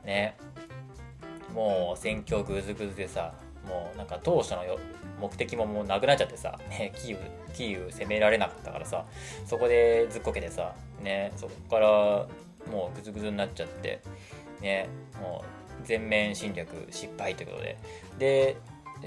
[0.03, 0.37] ね、
[1.53, 3.33] もう戦況ぐずぐずでさ、
[3.67, 4.63] もうなんか当初の
[5.21, 7.19] 目的ももうなくなっちゃってさ、ね、キーウ、
[7.53, 9.05] キーウ攻められなかったからさ、
[9.45, 11.87] そこでずっこけてさ、ね、そこから
[12.71, 14.01] もうグズグズになっちゃって
[14.61, 14.87] ね。
[15.21, 17.77] もう全面侵略失敗ということで。
[18.19, 18.57] で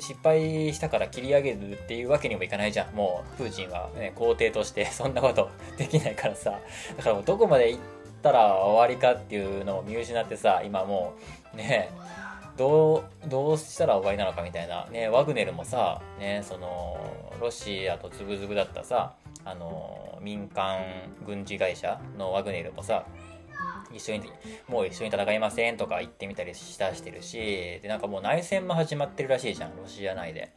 [0.00, 2.94] 失敗したから切り上げるっていうわけにもいかないじゃん。
[2.94, 6.58] もうプーチンは、ね、皇帝として そんなことできないからさ。
[6.96, 7.82] だからもうどこまで行っ
[8.22, 11.14] たら終わりかっていうのを見失ってさ今も
[11.54, 11.90] うね
[12.56, 14.86] どうどうしたら終わりなのかみたいな。
[14.86, 16.98] ねワグネルもさねその
[17.40, 20.80] ロシアとズブズブだったさあの民間
[21.24, 23.04] 軍事会社のワグネルもさ
[23.96, 24.30] 一緒に、
[24.68, 30.52] もう一緒に戦いませんとか言ってみたりしたしてるし、で、なんかもう内戦も始まってるらしいじゃん、ロシア内で。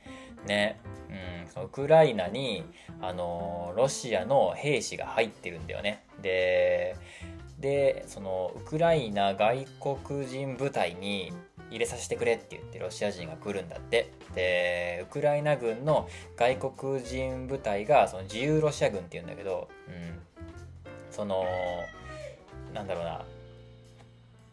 [0.45, 0.79] ね。
[1.09, 2.63] うん、そのウクライナに、
[3.01, 6.03] あの、ロシアの兵士が入ってるんだよね。
[6.21, 6.95] で、
[7.59, 9.65] で、その、ウクライナ外
[9.97, 11.33] 国人部隊に、
[11.71, 20.19] 入れさせてくれって言ってロシア人が来るんだってでウクライナ軍の外国人部隊がその自由ロシア軍っていうんだけど、うん、
[21.11, 21.45] その
[22.73, 23.25] なんだろうな。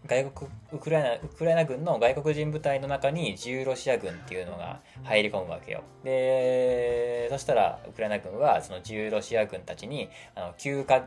[0.07, 5.83] 外国ウクライナウクライナ軍の外国人部隊の中に自由ロシア軍っていうのが入り込むわけよ。
[6.05, 11.05] でそしたらウクライナ軍はその自由ロシア軍たちにあの休暇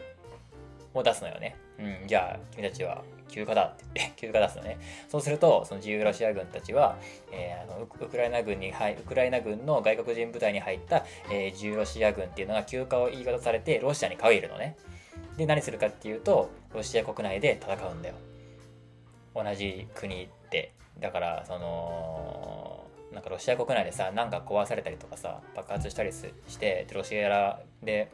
[0.93, 1.55] を出すのよね。
[1.79, 4.77] うんじゃあ君たちは休暇だって言って 休暇出すのね。
[5.07, 6.97] そうするとその自由ロシア軍たちは、
[7.31, 14.75] えー、あのウクライナ軍に入ウクライナ軍の外国人部隊に入った、えー、自由ロシア軍っていうのが休暇を言い方されてロシアに帰るのね。
[15.39, 18.15] で何するかっていうとロシア国内で戦うんだよ
[19.33, 28.11] 同じ国でだからそのなんかロシア国内でさ何か壊されたりとかさ爆発したりしてロシアで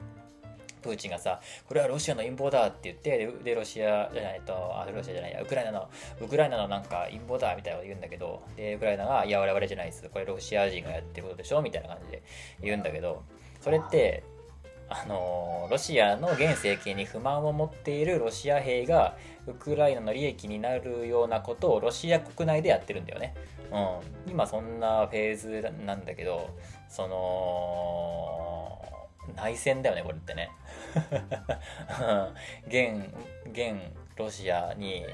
[0.86, 5.90] プーチンがさ、これはロシアの陰謀だって言って、で、ロシアじゃないと、あ、ロシアじゃないや、ウクライナの、
[6.22, 10.08] ウクライナのなんか陰謀だみたいなこと言うんだけど、で、ウクライナが、いや、我々じゃないです。
[10.08, 12.24] これロシア人がやってることでしょみたいな感じで
[12.62, 13.24] 言うんだけど、
[13.62, 14.24] それって、
[14.88, 19.18] あのロシアの現政権に不満を持っているロシア兵が
[19.48, 23.34] ウクライナの利益になるようなことをロシア国内でやってるんだよね。
[23.72, 26.50] うん、今そんなフェーズなんだけど
[26.88, 28.82] その
[29.36, 30.52] 内戦だよねこれってね。
[32.68, 33.10] 現
[33.52, 33.76] 現
[34.18, 35.06] ロシアに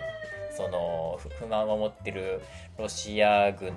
[0.52, 2.42] その不満を持ってる
[2.78, 3.70] ロシア軍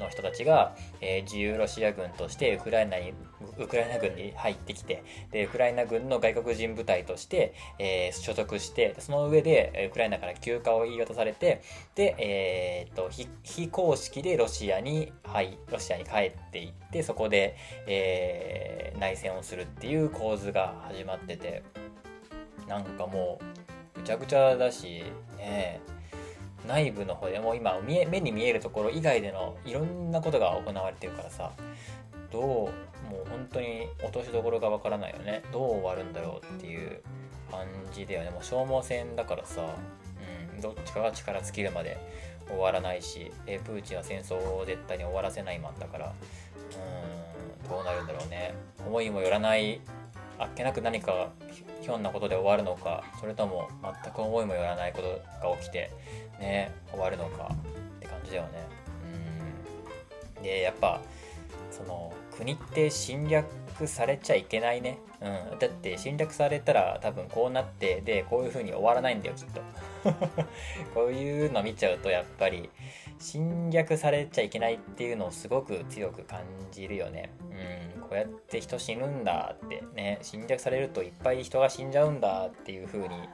[0.00, 3.12] の人たちが、えー、自由ロシア軍としてウクライナに
[3.58, 11.62] ウクライナ軍に入ってきてでウクライナ軍の外国人部隊として、えー、所属してその上でウクライナから休暇を言い渡されて
[11.94, 13.10] で、えー、っと
[13.42, 21.62] 非公式でロシアに、はい、ロシアに帰っていってそこで、えー、内戦をするっていう構図が始まってて
[22.68, 23.40] なんかも
[23.96, 25.04] うぐちゃぐちゃだし
[25.36, 26.01] ねえ。
[26.66, 31.50] 内部の方でも今目に見えるところ以外でのいろんなことが行われてるからさ
[32.30, 35.42] どうもう本当に落としどころがわからないよね。
[35.52, 37.02] どう終わるんだろうっていう
[37.50, 38.30] 感じだよね。
[38.30, 39.62] もう消耗戦だからさ、
[40.54, 41.98] うん、どっちかが力尽きるまで
[42.48, 43.30] 終わらないし
[43.64, 48.54] プーチンは戦争を絶対に終わらせないマンだからうんどうなるんだろうね。
[48.86, 49.80] 思いもよらない
[50.38, 51.28] あっけなく何か
[51.82, 53.68] ひょんなことで終わるのかそれとも
[54.02, 55.90] 全く思いもよらないことが起きて
[56.42, 57.50] ね終わるのか
[57.96, 58.66] って感じだよね
[60.38, 61.00] うんでやっぱ
[61.70, 63.46] その国って侵略
[63.86, 64.98] されちゃいけないね。
[65.20, 65.58] うん。
[65.58, 69.60] だって侵略されたら多分こうなって、で、こういう風に終わらないんだよ、きっと。
[70.94, 72.68] こういうの見ちゃうとやっぱり
[73.18, 77.30] 侵略されちゃいけないっていうのをすごく強く感じるよね。
[77.96, 78.00] うん。
[78.02, 83.28] こうやって人死ぬんだってね、侵略されるといっぱい人が死んじゃうんだっていう風に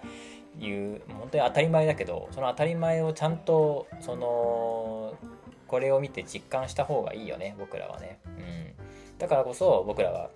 [0.59, 5.15] 言う、本当に当たり前だけど、その当たり前をちゃんと、その、
[5.67, 8.19] これを見て実感した方がいいよね、僕らはね。
[8.27, 8.69] うん。
[9.19, 10.31] だからこそ僕らは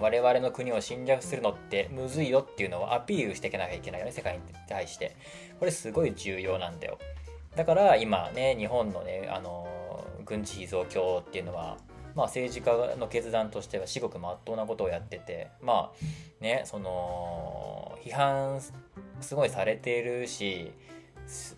[0.00, 5.16] 我々の国を侵略するのってむずいよっていうのをアピールしていかなきゃいけないよね世界に対して
[5.58, 6.98] これすごい重要なんだよ
[7.54, 9.68] だから今ね日本のねあの
[10.24, 11.76] 軍事費増強っていうのは
[12.14, 18.60] まあ政治家の決断としては至極まっとうなことをやっててまあねその批判
[19.20, 20.72] すごいされているし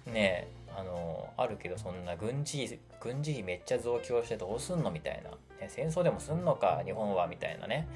[0.06, 7.88] ねあのあるけどそんな軍事軍事費めっちゃ増強してどうすんのみたいな、ね、戦争でもすんのか日本はみたいなね、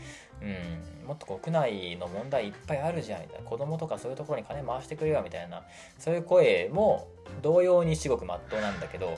[0.43, 3.49] うん、もっと国内の問題いっぱいあるじゃんみたいな。
[3.49, 5.63] 子供とかそういうところに金回してくれよみたいな。
[5.99, 7.09] そういう声も
[7.43, 9.17] 同様に至極まっとうなんだけど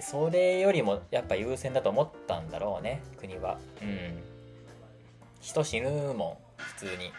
[0.00, 3.58] それよりもやっぱ優先だと思ったんだろうね国は。
[3.82, 4.22] うん。
[5.40, 7.12] 人死ぬもん普通に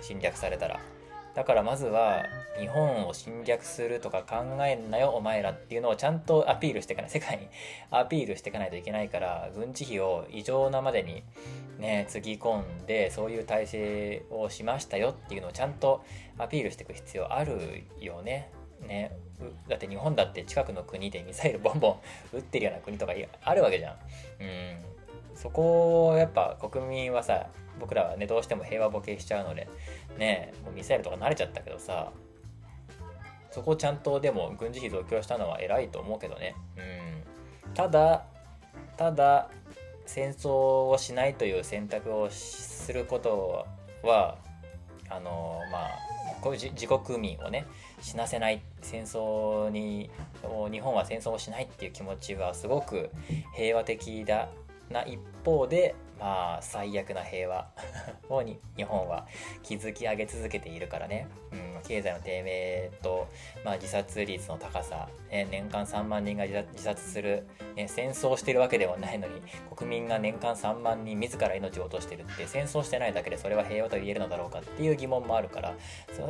[0.00, 0.80] 侵略されたら。
[1.34, 2.24] だからまずは
[2.60, 7.10] 日本を侵略するとか考えんなよお前らっていうのをちゃんとアピールしていかない。
[7.10, 7.48] 世界に。
[7.90, 11.24] アピールしていかないといけないから軍事費を異常なまでに
[11.78, 16.04] ねつぎ込んでそういう体制をしましたよっていうのをちゃんと
[16.38, 18.50] アピールしていく必要あるよね。
[18.86, 19.12] ね、
[19.68, 21.98] だって日本だって近くの国でミサイルボンボ
[22.32, 23.12] ン撃ってるような国とか
[23.44, 23.94] あるわけじゃん。
[24.40, 25.36] うん。
[25.36, 27.46] そこをやっぱ国民はさ
[27.80, 29.68] 僕らはねどうしても平和ボケしちゃうので。
[30.18, 32.12] ねもうミサイルとか慣れちゃったけどさ
[33.50, 36.54] そこをちゃんとでも軍事費増強したのは偉いと思うけどね。
[36.76, 37.74] うん。
[37.74, 38.24] ただ
[38.96, 39.50] ただ
[40.06, 43.66] 戦争をしないという選択をすること
[44.02, 44.36] は
[45.08, 45.90] あのまあ
[46.40, 47.66] こういう自国民をね
[48.02, 50.10] 死なせない戦争に
[50.70, 53.10] 日本は戦争をしないっていう気持ちはすごく
[53.56, 54.48] 平和的だ
[54.90, 57.66] な一方でまあ最悪な平和。
[58.30, 59.26] をに日本は
[59.62, 63.26] 築き上げ続けているからね、うん、経済の低迷と、
[63.64, 69.42] まあ、自殺率の高さ、ね、年間3万人が自殺する、ね、戦争してるわけではないのに
[69.74, 75.74] 国民が年間3万人自ら命を落としてるって戦争してないだけでそれは平和と言えるのだろうかっていう疑問もあるから。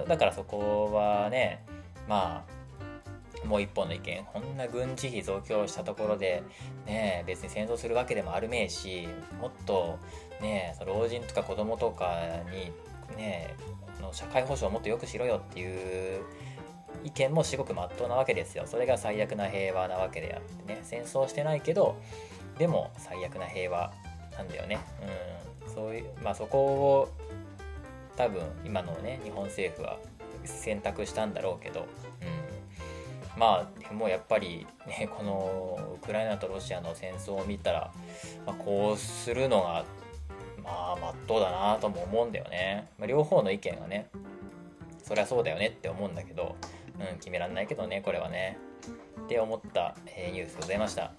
[0.09, 1.65] だからそこはね
[2.09, 2.62] まあ
[3.45, 4.25] もう一本の意見。
[4.33, 6.43] こんな軍事費増強したところで
[6.87, 9.09] ね別に戦争するわけでもあるめえし
[9.41, 9.99] もっと
[10.41, 12.73] ね老人とか子供とかに
[13.17, 13.55] ね
[14.01, 16.23] の社会保障をもっと良くしろよっていう
[17.05, 18.65] 意見も至極まっとうなわけですよ。
[18.67, 20.81] それが最悪な平和なわけであってね。
[20.83, 21.97] 戦争してないけど
[22.59, 23.93] でも最悪な平和
[24.37, 24.79] なんだよね。
[25.67, 25.75] うん。
[25.75, 27.09] そういうまあそこを
[28.17, 29.99] 多分今のね日本政府は
[30.45, 31.87] 選択したんだろうけど、うん、
[33.37, 37.92] まあでもやっぱりね このウクライナとロシアの戦争を見たら、
[38.47, 39.85] まあ、こうするのが
[40.62, 44.09] まあまっとうだなとも思うんだよね、まあ、両方の意見がね
[45.03, 46.57] そりゃそうだよねって思うんだけど、
[46.99, 48.59] うん、決めらんないけどねこれはね。
[49.23, 51.12] って思った、えー、ニュースございました。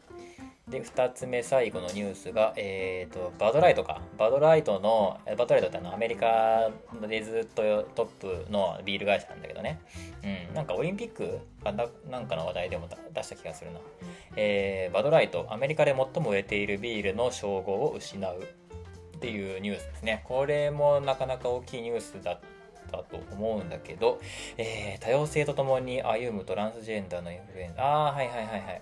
[0.68, 4.02] で、2つ目最後のニュースが、えっ、ー、と、バドライトか。
[4.18, 6.72] バドライトの、バドライトってあのアメリカ
[7.06, 9.82] でずっとトップのビール会社なんだけどね。
[10.24, 13.80] うん、なんかオリンピックかなんかの話題でも出した気がするな。
[14.38, 18.40] えー、バドライト、アメリカで最も売れているビールの称号を失う
[19.18, 20.24] っていうニュースですね。
[20.26, 22.40] これもなかなか大きいニュースだっ
[22.90, 24.22] たと思うんだけど、
[24.58, 28.82] えー、多様性とともに歩むトランスジェンダーのインフルエンザ、ああ、はいはいはいはい。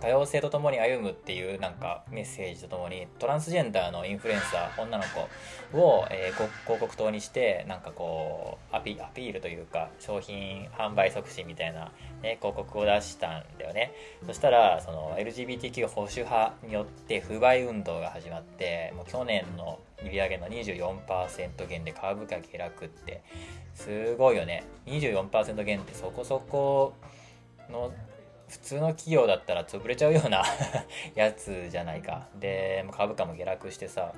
[0.00, 5.04] 多様性とともに歩むっていうなんかメッセージとともにトランスジェンダーのインフルエンサー女の
[5.72, 11.90] 子を、えー、広告塔にしてなんかこうアピアピールというか商品販売促進みたいな、
[12.22, 13.92] ね、広告を出したんだよね。
[14.26, 23.22] そしたらその LGBTQ 保守派によって不買運動が始まってもう去年の売り上げの24%減で株価下落って
[23.74, 24.64] すごいよね。
[24.86, 26.94] 24%減ってそこそこ
[27.70, 27.92] の
[28.48, 30.42] 普通の企業だったら潰れちゃうような
[31.14, 32.26] やつじゃないか。
[32.36, 34.14] で、株価も下落してさ、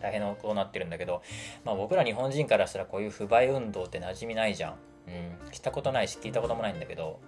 [0.00, 1.22] 大変なことになってるんだけど、
[1.64, 4.74] まあ僕ら日本人からしたらこういう不買運動って馴染みないじゃん。
[5.06, 7.20] うん、したことないし聞いたこともないんだけど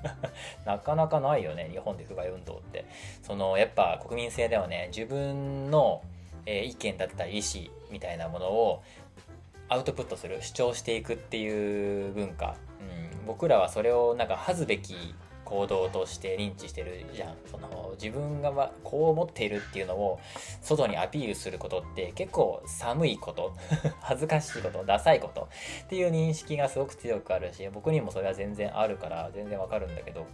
[0.64, 2.86] なかなかないよね日本で不買運動って。
[3.22, 4.88] そのやっぱ国民性ではね。
[4.88, 6.02] 自分の、
[6.46, 8.82] えー、意見だったり意思みたいなものを
[9.68, 15.14] アウトプットする主張していくっていう文化、うん、僕らはそれをなんか恥ずべき
[15.50, 17.34] 行動として認知してるじゃん。
[17.50, 20.20] その自分がこう思っているっていうのを
[20.62, 23.52] 外にアピールすることって結構寒いこと
[24.00, 25.48] 恥ずかしいことダサいこと
[25.84, 30.26] っていう認識がすごく強くあるし僕にもそれは全然あるから全然わかるんだけど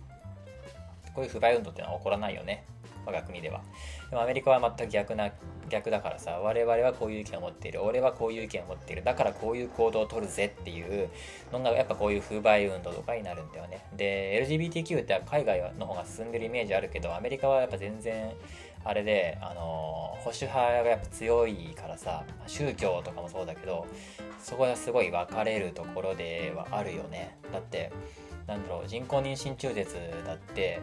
[1.15, 2.67] こういう不買運動っていうのは起こらないよね。
[3.07, 3.63] 我が国では。
[4.11, 5.31] でもアメリカは全く逆な、
[5.69, 11.09] 逆だからさ、我々はこういう意見を持っている、俺はこういう意見を持っている、だからこういう行動をとるぜっていう
[11.53, 13.87] のがやっぱこういう不買運動とかになるんだよね。
[13.97, 18.33] で、LGBTQ って海外の方が進んでるイメージあるけど、アメリカはやっぱ全然
[18.85, 23.87] あれで、あの保守派がやっぱ強いからさ、宗教とかもそうだけど、
[24.41, 27.37] そこはすごい分かれるところではあるよね。
[27.53, 27.91] だって、
[28.47, 30.81] なんだろう、人工妊娠中絶だって、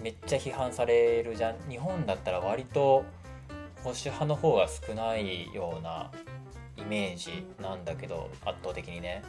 [0.00, 1.70] めっちゃ批判されるじゃん。
[1.70, 3.04] 日本だったら割と
[3.82, 6.10] 保守派の方が少ないような
[6.76, 9.22] イメージなんだけど圧倒的にね、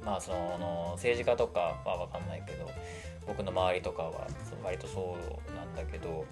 [0.00, 2.70] うん、まあその政治家とかは分かんないけど
[3.26, 4.26] 僕の周りとかは
[4.62, 6.24] 割とそうなんだけど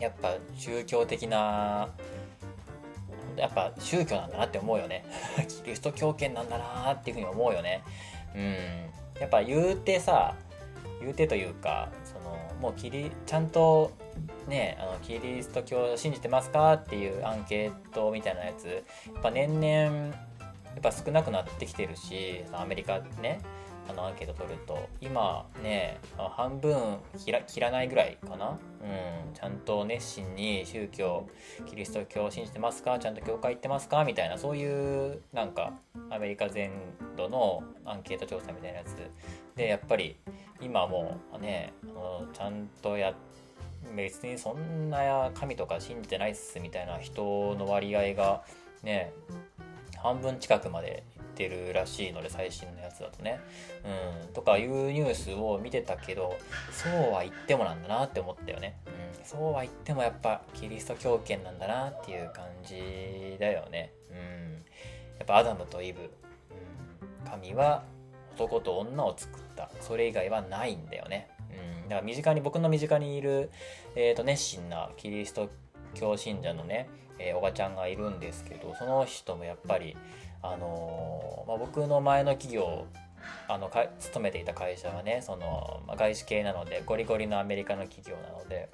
[0.00, 1.88] やっぱ宗教的な
[3.36, 5.04] やっぱ宗教なんだなって思うよね。
[5.64, 7.82] キリスト教圏なんだなっていうふうに思うよね。
[8.34, 9.20] うん。
[9.20, 10.34] やっぱ言うてさ
[11.00, 11.90] 言うてというか
[12.60, 13.92] もうキリちゃんと
[14.48, 18.72] ねあのキリスト教を信じてますかっていうアンケートみたいなやつや
[19.18, 20.12] っぱ年々や
[20.78, 23.40] っぱ少なくなってきてるしアメリカね
[23.88, 31.28] あのアンケート取ると今ね半分切らないぐらいかな、うん、ちゃんと熱心に宗教
[31.66, 32.98] キリスト教を信じてますか？
[32.98, 34.04] ちゃんと教会行ってますか？
[34.04, 35.72] みたいなそういうなんか
[36.10, 36.70] アメリカ全
[37.16, 38.96] 土のアンケート調査みたいなやつ
[39.56, 40.16] でやっぱり
[40.60, 43.14] 今もうねあのちゃんとや
[43.94, 48.42] 別にそんな神とか信じてないっすみたいな人の割合が
[48.82, 49.12] ね
[49.98, 53.40] 半分近くまでいってるらしいので最新のやつだとね。
[54.24, 54.32] うん。
[54.32, 56.36] とかいうニュースを見てたけど
[56.70, 58.92] そうは言ってもなんだなって思ったよね、うん、
[59.24, 63.92] そうは言ってもやっぱキリスト教圏なんだなっていう感じだよね。
[64.10, 64.64] うん。
[65.18, 67.84] やっぱアダムとイブ、うん、神は
[68.34, 69.70] 男と女を作った。
[69.80, 71.30] それ以外はないんだよね、
[71.82, 73.50] うん、だから身近に僕の身近にいる、
[73.94, 75.48] えー、と熱心なキリスト
[75.94, 79.96] 教信者のね、えー、おばちゃんがいるんですけどその人もやっぱり
[80.42, 82.86] あのー、まあ、僕の前の企業
[83.48, 88.68] あのか勤めていた会社はねその、まあ、外資系なのでゴリゴリのアメリカの企業なので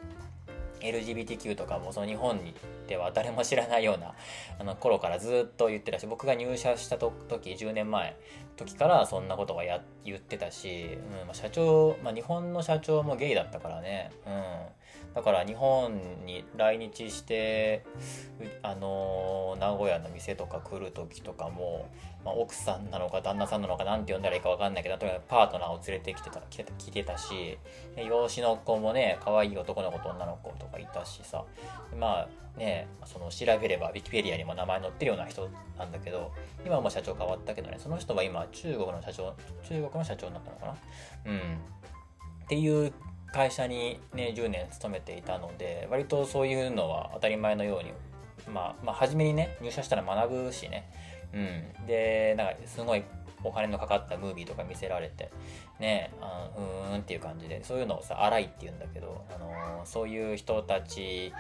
[0.83, 2.41] LGBTQ とかもその日本
[2.89, 4.15] では誰も知らないような
[4.59, 7.13] あの頃からずっと言ってたし僕が入社した時
[7.51, 8.17] 10年前
[8.57, 14.33] 時からそんなことがや言ってたし、うんまあ、社長、まあ、日本の社長もゲイだったからね、うん、
[15.15, 17.85] だから日本に来日して
[18.63, 21.91] あの名古屋の店とか来る時とかも、
[22.25, 27.59] まあ、奥さんなのか旦那さんなのか何て呼んだらいいか分かんないけどとにかくパートナーを連れてきてた来てた来てたし
[27.97, 31.45] 養子の子もね可愛い男の子と女の子とかいたしさ
[31.99, 32.29] まあ
[32.59, 36.33] ねその調べればウィキペディアにも名前載ってるような人なんだけど
[36.65, 39.35] 今はも社長変わったけどねその人は今中国の社長
[39.69, 40.77] 中国の社長になったのかな？
[41.27, 41.39] うん。
[41.39, 42.93] っていう
[43.33, 47.93] 会社にね10年勤めていたので割とそういうのは当たり前のように
[48.53, 50.91] まあ、まあ初めにね入社したら学ぶしね。
[51.33, 51.87] うん。
[51.87, 53.05] でなんかすごい
[53.45, 55.31] お金のかかったムービーとか見せられて
[55.81, 61.33] ねあうーんっていう感じでそういうのをさ荒いって言うんだけど、あのー、そういう人たち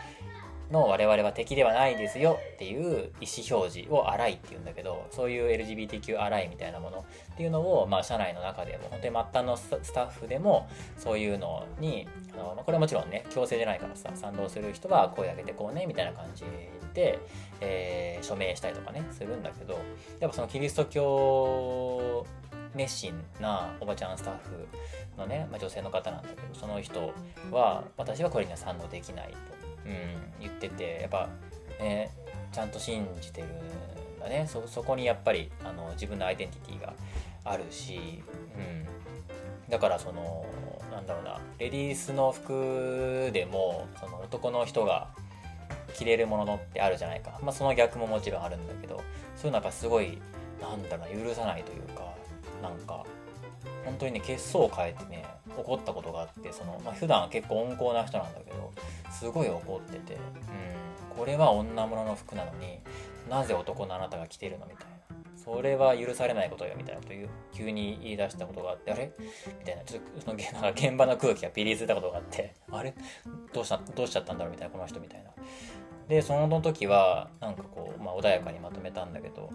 [0.72, 16.44] の我々は敵ではないですよっていう意思表示を荒いっていうんだけどそういう LGBTQ 荒いみたいなものっていうのを、まあ、社内の中でも本当に末端のスタッフでもそういうのにあの、これもちろんね強制じゃないからさ賛同する人は声上げてこうねみたいな感じ
[16.94, 17.18] で、
[17.60, 19.74] えー、署名したりとかねするんだけど
[20.20, 22.26] やっぱそのキリスト教
[22.74, 24.66] 熱心なおばちゃんスタッフ
[25.18, 27.12] のね、まあ、女性の方なんだけどその人
[27.50, 29.71] は私はこれには賛同できないと。
[29.87, 29.93] うん、
[30.41, 31.28] 言っててやっぱ
[31.78, 32.11] ね
[32.53, 34.47] ちゃんと信じてるんだね。
[34.49, 36.95] そそこにやっぱりあの自分のアイデンティティが
[37.45, 38.22] あるし、
[38.57, 40.47] うん、だからその
[40.91, 45.09] なんだろうなレディースの服でもその男の人が
[45.95, 49.03] 着れるものってあるじゃないか、まあ、その逆ももちろんあるんだけど
[49.37, 50.18] そういうのはやっぱすごい
[50.61, 52.14] なんだろうな許さないというか
[52.62, 53.05] なんか
[53.85, 55.24] 本当にね血相を変えてね
[55.57, 58.72] 怒ったことがあってその、まあ、普段は結構温厚な人なんだけど
[59.11, 62.78] すごい怒ってて、うん、これは女物の服なのに
[63.28, 64.93] なぜ男のあなたが着てるのみたいな。
[65.45, 69.12] それは許されないことよみたいなと言う急に言い出したことがあってあれ？
[69.59, 69.83] みたいな。
[69.83, 70.37] ちょっとその
[70.70, 72.95] 現場の空気がピリついたことがあってあれ？
[73.53, 75.30] どうしたどうしちゃったんだろうみたいなこの人みたいな。
[76.09, 79.50] でその時はなんかこう、まあ、穏やかにまとめたんだけど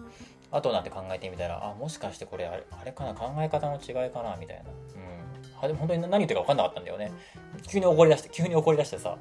[0.50, 4.64] 後なんて考えてみたらあもしかしてこれあれあれかな考え方の違いかなみたいな。
[4.64, 5.18] うん。
[5.60, 7.12] あでも本当に何言ってるか分かんなかったんだよね。
[7.66, 9.18] 急に怒り出して急に怒り出してさ。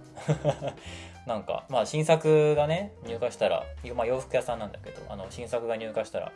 [1.26, 3.66] なんかまあ新作がね入荷したら、
[3.96, 6.32] まあ、洋服屋さんなんだけどあの新作が入荷したら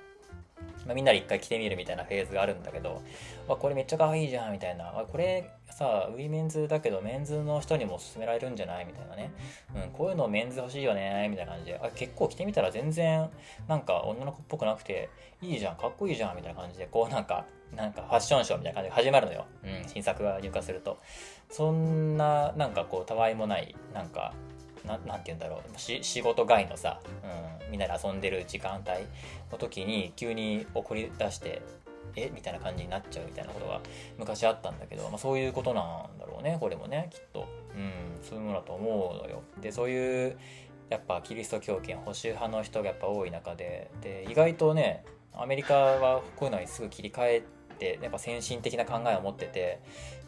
[0.86, 3.02] まあ、みんなで一回着てみるみたいなフェーズがあるんだけど、
[3.48, 9.32] わ、これめっちゃ可愛いじゃんみたいな、わ、これさ、ウィメンズだけどメンズの人にも勧められるんじゃないみたいなね。
[9.76, 13.30] うん、こういうのメンズ欲しいよねみたいな感じで、あ、結構着てみたら全然
[13.68, 15.10] なんか女の子っぽくなくて、
[15.42, 17.46] いいじゃん、かっこいいじゃんみたいな感じで、こうなんか、
[17.76, 19.46] なんかファッションショーみたいな感じで始まるのよ。
[19.64, 20.98] うん、新作が入荷すると。
[21.50, 24.34] そんな、なんかこう、たわいもない、なんか、
[24.86, 25.80] ななんて言うんだろう。
[25.80, 27.00] 仕事外のさ、
[27.64, 29.06] うん、みんなで遊んでる時間帯
[29.52, 31.62] の時に急に怒り出して
[32.16, 32.32] え？
[32.34, 33.80] みたいな感じになっちゃうみたいなことが
[34.18, 37.92] 昔あったんだけど、まあ、そういうことなんだろうねこれもねきっと、うん、
[38.24, 39.42] そういうものだと思うのよ。
[39.62, 40.38] でそういう
[40.90, 47.44] やっぱキリスト教圏保守派の人がやっぱ多い中でで意外とねアメリカはこういうのにすぐ切り替え
[47.80, 49.80] てやっぱ先進的な考えを持ってて、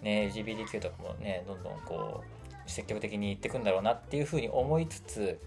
[0.01, 2.32] ね、LGBTQ とかもねどんどんこう
[2.67, 5.39] 積極的に言ってくんだろうなっていうふうに思いつつ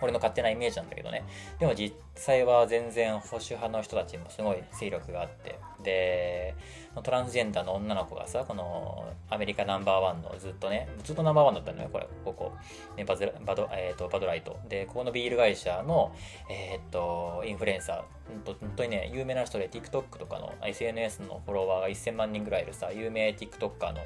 [0.00, 1.24] 俺の勝手なイメージなんだけどね。
[1.58, 6.54] でも実際は全然保守派の人たちにもすごい勢力があってで
[7.02, 12.52] トランスジェンダーの女の子がさこのアメリカナンバーワンのずっとねずっとナンバーワンだったのよこれここ、
[12.96, 14.58] ね、バズバド,、えーと、バドライト。
[14.68, 16.14] でここのビール会社の、
[16.50, 18.02] えーと、インフルエンサー。
[18.28, 24.00] 本当にね有名な人で TikTok とかの SNS のフォロワーが1000万人ぐらいいるさ有名 TikToker の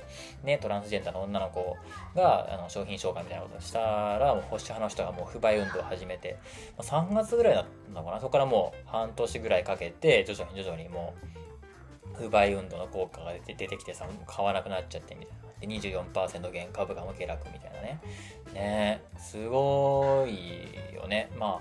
[0.45, 1.77] ねトランスジェンダーの女の子
[2.15, 6.39] があの商品紹介みたいなことしたらもう保守派の人がもう不買運動を始めて。
[6.79, 7.65] 3月ぐらいだっ
[7.95, 8.21] たのかな。
[8.21, 11.42] そこからもう半年ぐらいかけて徐々に徐々にもう
[12.15, 15.43] 不買運動の効果が出て出てきてさ買わなくなっちゃってみたいな。
[15.61, 18.01] で24%減株価も下落みたいなね。
[18.53, 19.03] ね。
[19.19, 21.31] すごいよね。
[21.39, 21.61] ま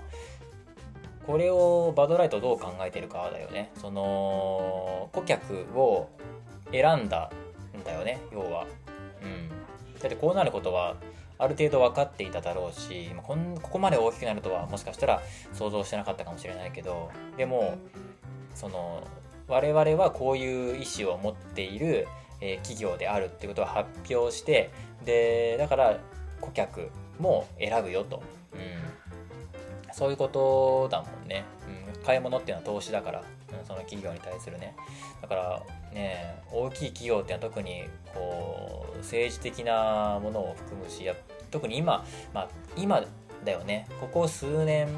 [1.26, 3.70] これをバドライトどう考えてるかだよね。
[3.80, 6.08] その顧客を
[6.72, 7.30] 選んだ
[7.78, 8.18] んだよね。
[8.32, 8.66] 要は。
[9.22, 9.48] うん。
[10.00, 10.96] だってこうなることは
[11.42, 15.22] ある程度分かっていただろうしここまで大きくなるとはもしかしたら
[15.52, 17.78] 想像してなかったかもしれないけどでも
[18.54, 19.02] その
[19.48, 22.06] 我々はこういう意思を持っている、
[22.40, 24.70] え企業であるってことを発表して
[25.04, 25.98] でだから
[26.40, 26.90] 顧客
[27.20, 28.20] も選ぶよと、
[28.52, 31.44] うん、そういうことだもんね、
[31.96, 33.22] うん、買い物っていうのは投資だから、う
[33.62, 34.74] ん、その企業に対するね。
[35.20, 35.62] だから
[35.92, 41.14] ね大きい企業っていうのは特にこう政治的なものを含むしや
[41.50, 43.02] 特に今、まあ、今
[43.44, 43.86] だよね。
[44.00, 44.88] ここ数年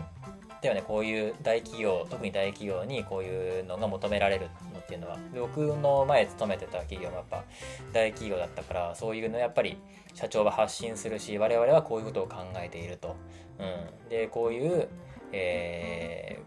[0.64, 7.44] だよねこういう大企業特に大企業にこういうのが求められるのっていうのは僕の前勤めてた企業もやっぱ
[7.92, 9.76] 大企業だったからそういうのやっぱり
[10.14, 13.16] 社長は発信するし我々はこういうことを考えていると、
[13.58, 14.88] うん、でこういう、
[15.32, 16.40] え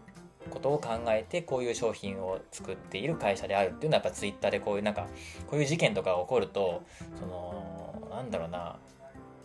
[0.46, 5.06] ー、ことを考えてこういう商品を作っている会社であるっていうのはやっぱツイッターでこういうなんか
[5.46, 6.82] こういう事件とかが起こると
[7.20, 8.76] そのなんだろうな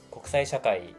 [0.10, 0.96] 国際社会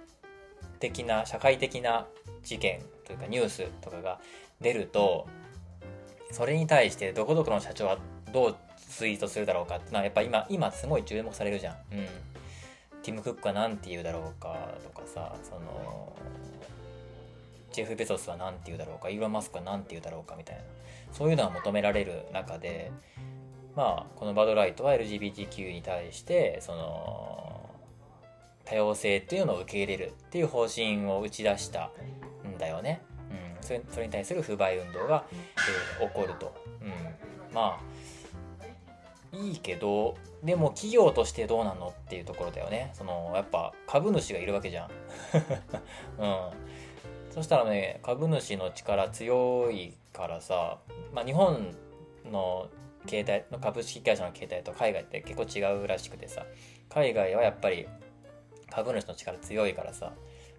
[0.79, 2.07] 的な社会的な
[2.43, 4.21] 事件というかニュースとかが
[4.61, 5.27] 出ると
[6.31, 7.99] それに対してどこどこの社長は
[8.33, 8.57] どう
[8.89, 11.77] ツイートするだろうかってのはやっぱ今今すごい注目されるじゃん。
[11.93, 12.07] うん。
[13.05, 16.17] ティム・クックは何て言うだろうかとかさその
[17.71, 20.63] ジェフ・ベゾスは何て言うだろうかイーロン・マスクは何て言うだろうかみたいな
[21.13, 22.91] そういうのが求められる中で
[23.77, 27.71] まあこのバドライトは LGBTQ に対してその
[28.65, 31.91] 多様性っていうのを受け入れるっていう方針を打ち出した
[32.59, 33.03] だよね。
[33.31, 35.25] うん、それそれに対する不買運動が、
[36.01, 36.55] えー、起こると。
[36.81, 42.91] うん、まあいいけどでも企業としてどうなのっていうところだよね。
[42.95, 44.91] そのやっぱ株主がいるわけじゃん。
[46.19, 50.79] うん、そしたらね株主の力強いからさ、
[51.13, 51.75] まあ、日本
[52.31, 52.69] の
[53.09, 56.47] 携帯の株式会社の携帯と海外って結構違うらしくてさ
[56.89, 57.87] 海外はやっぱり
[58.71, 60.13] 株主の力強いからさ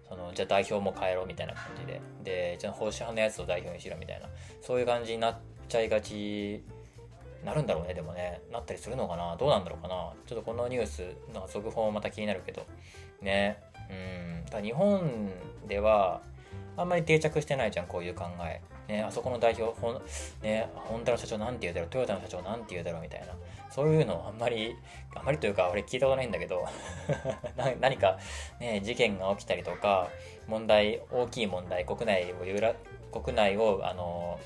[0.08, 2.00] そのじゃあ代表も変えろみたいな感じで。
[2.24, 4.28] でじゃあ保守派のやつを代表にしろみたいな。
[4.62, 5.38] そういう感じになっ
[5.68, 6.62] ちゃいがち
[7.44, 8.40] なるんだろうねでもね。
[8.52, 9.36] なったりするのかな？
[9.36, 10.12] どうなんだろうかな？
[10.26, 11.02] ちょっとこのニュース
[11.32, 12.66] の続報また気になるけど。
[13.22, 13.58] ね。
[13.90, 14.50] うん。
[14.50, 15.30] だ日本
[15.68, 16.22] では
[16.76, 18.60] あんまり定着してないじゃんこういう考え。
[18.88, 20.02] ね、あそこの代表、ほん
[20.42, 23.02] ね、ホンダの社長なんて言うだろう、トヨタの社長なんて言うだろう？
[23.02, 23.26] みたいな、
[23.76, 24.74] そういうのあんまり、
[25.14, 26.64] あんまりというか、俺聞いたことないんだけど
[27.78, 28.16] 何か、
[28.58, 30.08] ね、事件が起きたりとか、
[30.46, 32.74] 問題、大きい問題、国内を揺ら、
[33.12, 34.40] 国内を、あの、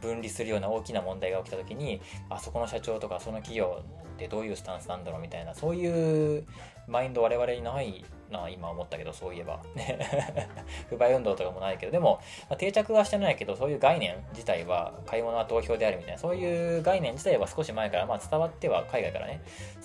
[0.00, 3.82] 分離するような大きな問題が起きた時にあそこの社長とかその企業
[4.14, 6.44] ってどういうスタンスなんだろうみたいなそういう
[6.86, 9.60] マインド我々にないな今思ったけどそういえば。
[9.74, 9.98] ね
[10.88, 11.92] 不買運動とかもないけど。
[11.92, 16.18] でも、まあ、定着はしてないけどそういう概念自体は買い物は投票であるみたいな。
[16.18, 19.40] そういう概念自体は少し前から、まあ、伝わっては海外からね。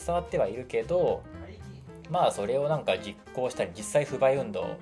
[0.05, 1.21] 伝わってはいるけど
[2.09, 4.75] まあそれをなんか実行したり実際不買運動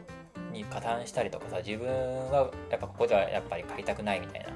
[0.52, 1.88] に加担したりとかさ自分
[2.32, 4.50] はやっぱここではやっぱり買いたくないみたいな。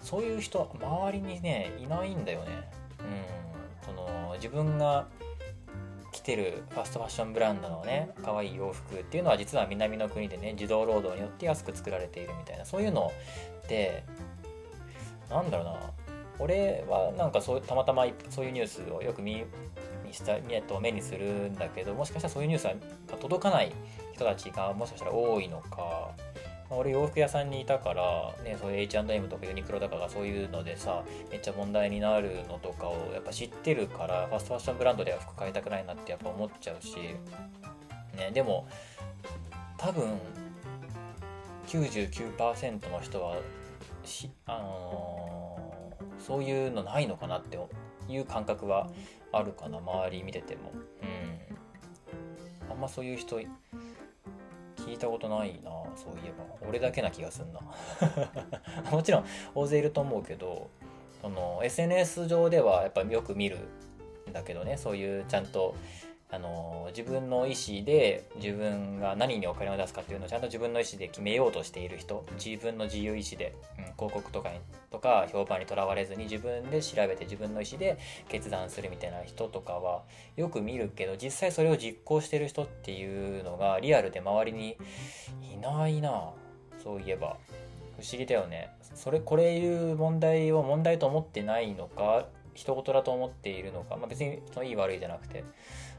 [0.00, 2.70] そういう人周りにねいないんだよね。
[3.00, 3.84] うん。
[3.84, 5.08] その自分が
[6.20, 13.10] 着てるファストファッションブランドのね可愛い洋服っていうのは実は南の国でね児童労働によって安く作られているみたいなそういうの
[13.64, 14.04] って
[15.30, 15.80] なんだろうな。
[16.42, 19.44] 俺はなんかそうたまたまそういうニュースをよく見に
[20.10, 22.64] した見と目にするんだけどもしかしたらそういうニュース
[23.10, 23.72] が届かない
[24.14, 26.12] 人たちがもしかしたら多いのか。
[26.70, 36.96] ま俺洋服屋さんにいたから、ね、そういう H&M とかユニクロとかがそういうのでさめっちゃ問題になるのとかをやっぱ知ってるからファストファッションブランドでは服買いたくないなってやっぱ思っちゃうし、
[38.16, 38.68] ね、でも
[39.76, 40.18] 多分
[41.66, 43.36] 99%の人は
[44.04, 47.58] し、あのー、そういうのないのかなって
[48.08, 48.90] いう感覚は
[49.32, 50.72] あるかな周り見てても。
[51.02, 51.06] う
[52.66, 52.70] ん。
[52.70, 53.40] あんまそういう人
[54.86, 56.68] 聞いたことないなそういえば。
[56.68, 57.60] 俺だけな気がすんな。
[58.90, 59.24] もちろん
[59.54, 60.70] 大勢いると思うけど
[61.20, 63.58] その SNS 上ではやっぱよく見る
[64.28, 65.74] んだけどねそういうちゃんと
[66.30, 66.59] あの
[66.90, 74.60] 自分の意思で自分が何にお金を出すかっていうのをちゃんと自分の意思で決めようとしている人自分の自由意志で、うん、広告とかに
[74.90, 80.02] とか評判にとらわれずに自分で調べて自分の意思で決断するみたいな人とかは
[80.36, 84.76] よく見るけど実際それを実行してる人っていうのがリアルで周りに
[85.52, 86.30] いないな
[86.82, 87.36] そういえば。
[88.00, 88.70] 不思議だよね。
[88.94, 95.44] それこれいう問題を問題と思ってないのか人事だと思っているのか、まあ、別にそのいい悪いじゃなくて。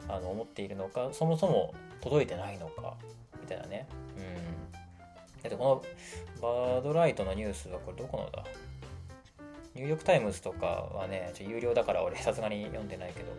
[0.08, 2.96] あの思っているのかそもそも届いてないのか
[3.40, 3.88] みたいなね。
[4.18, 4.72] うん。
[4.72, 5.84] だってこの
[6.42, 8.44] バドライトのニュースはこれどこのだ？
[9.74, 13.32] ニューヨークタイムズとかはねちょ有料だから俺さすがに読んでないけど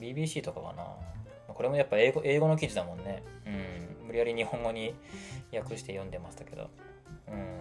[0.00, 0.84] BBC とかかな。
[1.52, 3.22] これもやっぱ英語英語の記事だもんね。
[3.46, 3.50] う
[4.04, 4.06] ん。
[4.06, 4.94] 無理やり日本語に
[5.52, 6.70] 訳して読んでましたけど。
[7.28, 7.58] うん。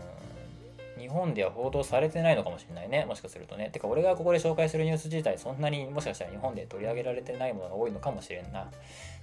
[1.07, 3.05] 日本では報道されてないのかもしれないね。
[3.05, 3.69] もしかするとね。
[3.71, 8.69] てか、俺がここで紹介するニュース自体、そんなにもしかしたら日本で取り上げられてないものが多いのかもしれんな。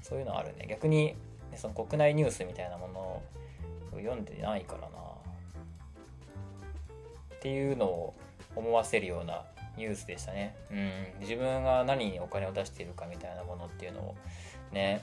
[0.02, 0.66] そういうのはあるね。
[0.66, 1.14] 逆に、
[1.56, 3.22] その国内ニュースみたいなものを
[3.96, 4.90] 読んでないからなっ
[7.40, 8.14] ていうのを
[8.56, 9.42] 思わせるような
[9.76, 10.56] ニュースでしたね。
[10.70, 14.14] うん、自分が何にお金を出しているかみたいなものっていうのを
[14.72, 15.02] ね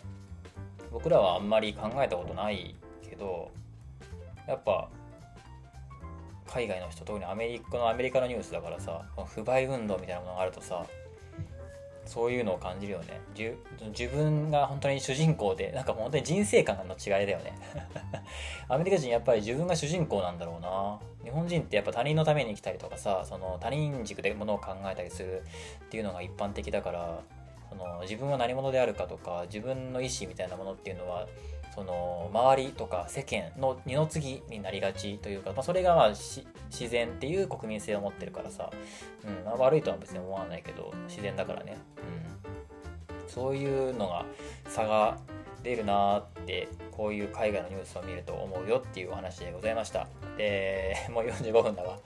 [0.91, 2.75] 僕らはあんまり考えたことない
[3.07, 3.51] けど
[4.47, 4.89] やっぱ
[6.54, 10.86] 海外の人特にアメリカのアメリカのニュースだからさ不買運動みたいなものがあるとさ
[12.06, 13.22] そういうのを感じるよね。
[13.97, 17.54] 自分が本当に主人公でなんか本当に人生観の違いだよね。
[18.68, 20.99] アメリカ人やっぱり自分が主人公なんだろうな。
[21.24, 25.43] 日本人ってやっぱ他人のために生きたりとかさその他人軸でものを考えたりする
[25.86, 27.20] っていうのが一般的だから
[27.70, 31.28] その自分は何者であるかとか自分の意思みたいなものっていうのは
[31.74, 36.43] その周りとか世間の二の次になりがちというか、まあ、それがまあ自
[36.89, 38.69] 然っていう国民性を持ってるからさ、
[39.26, 41.78] うんまあ、悪いとは別に思わないけど自然だからね、
[43.19, 44.26] うん、そういうのが
[44.67, 45.17] 差が
[45.63, 50.07] 出るなってこういう海外のニュースを見ると思うよっていうお話でございました。
[50.38, 51.99] でもう45分だわ。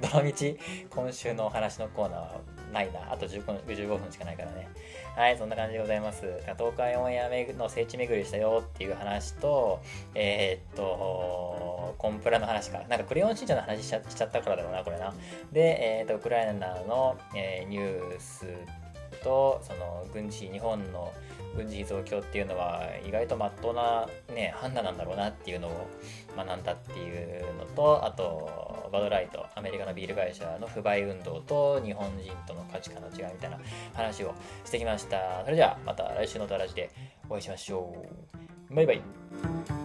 [0.00, 0.58] どのみち
[0.90, 2.40] 今週のお話のコーナーは。
[2.72, 4.68] ないなあと15分しかないからね
[5.14, 6.22] はい、そんな感じでございます。
[6.56, 9.82] 東海オンエアの聖地巡りしたよっていう話と、
[10.14, 12.78] えー、っと、コンプラの話か。
[12.88, 15.12] なんかクレヨンしんちゃんの話しちゃしちゃったからだろうな、これな。
[15.52, 18.46] で、えー、っと、ウクライナの、えー、ニュース
[19.22, 21.12] と、その、軍事、日本の
[21.56, 25.88] 軍事増強っていうのは意外とまっとうな、ね、判断なんだろうなっていうのを
[26.36, 33.58] 学んだっていうのとあとバドライトアメリカのビール会社の不買運動と日本人との価値観の違いみたいな
[33.94, 34.34] 話を
[34.64, 35.42] してきました。
[35.44, 36.90] それじゃあまた来週のドラジで
[37.28, 37.94] お会いしましょ
[38.70, 38.74] う。
[38.74, 39.81] バイバイ。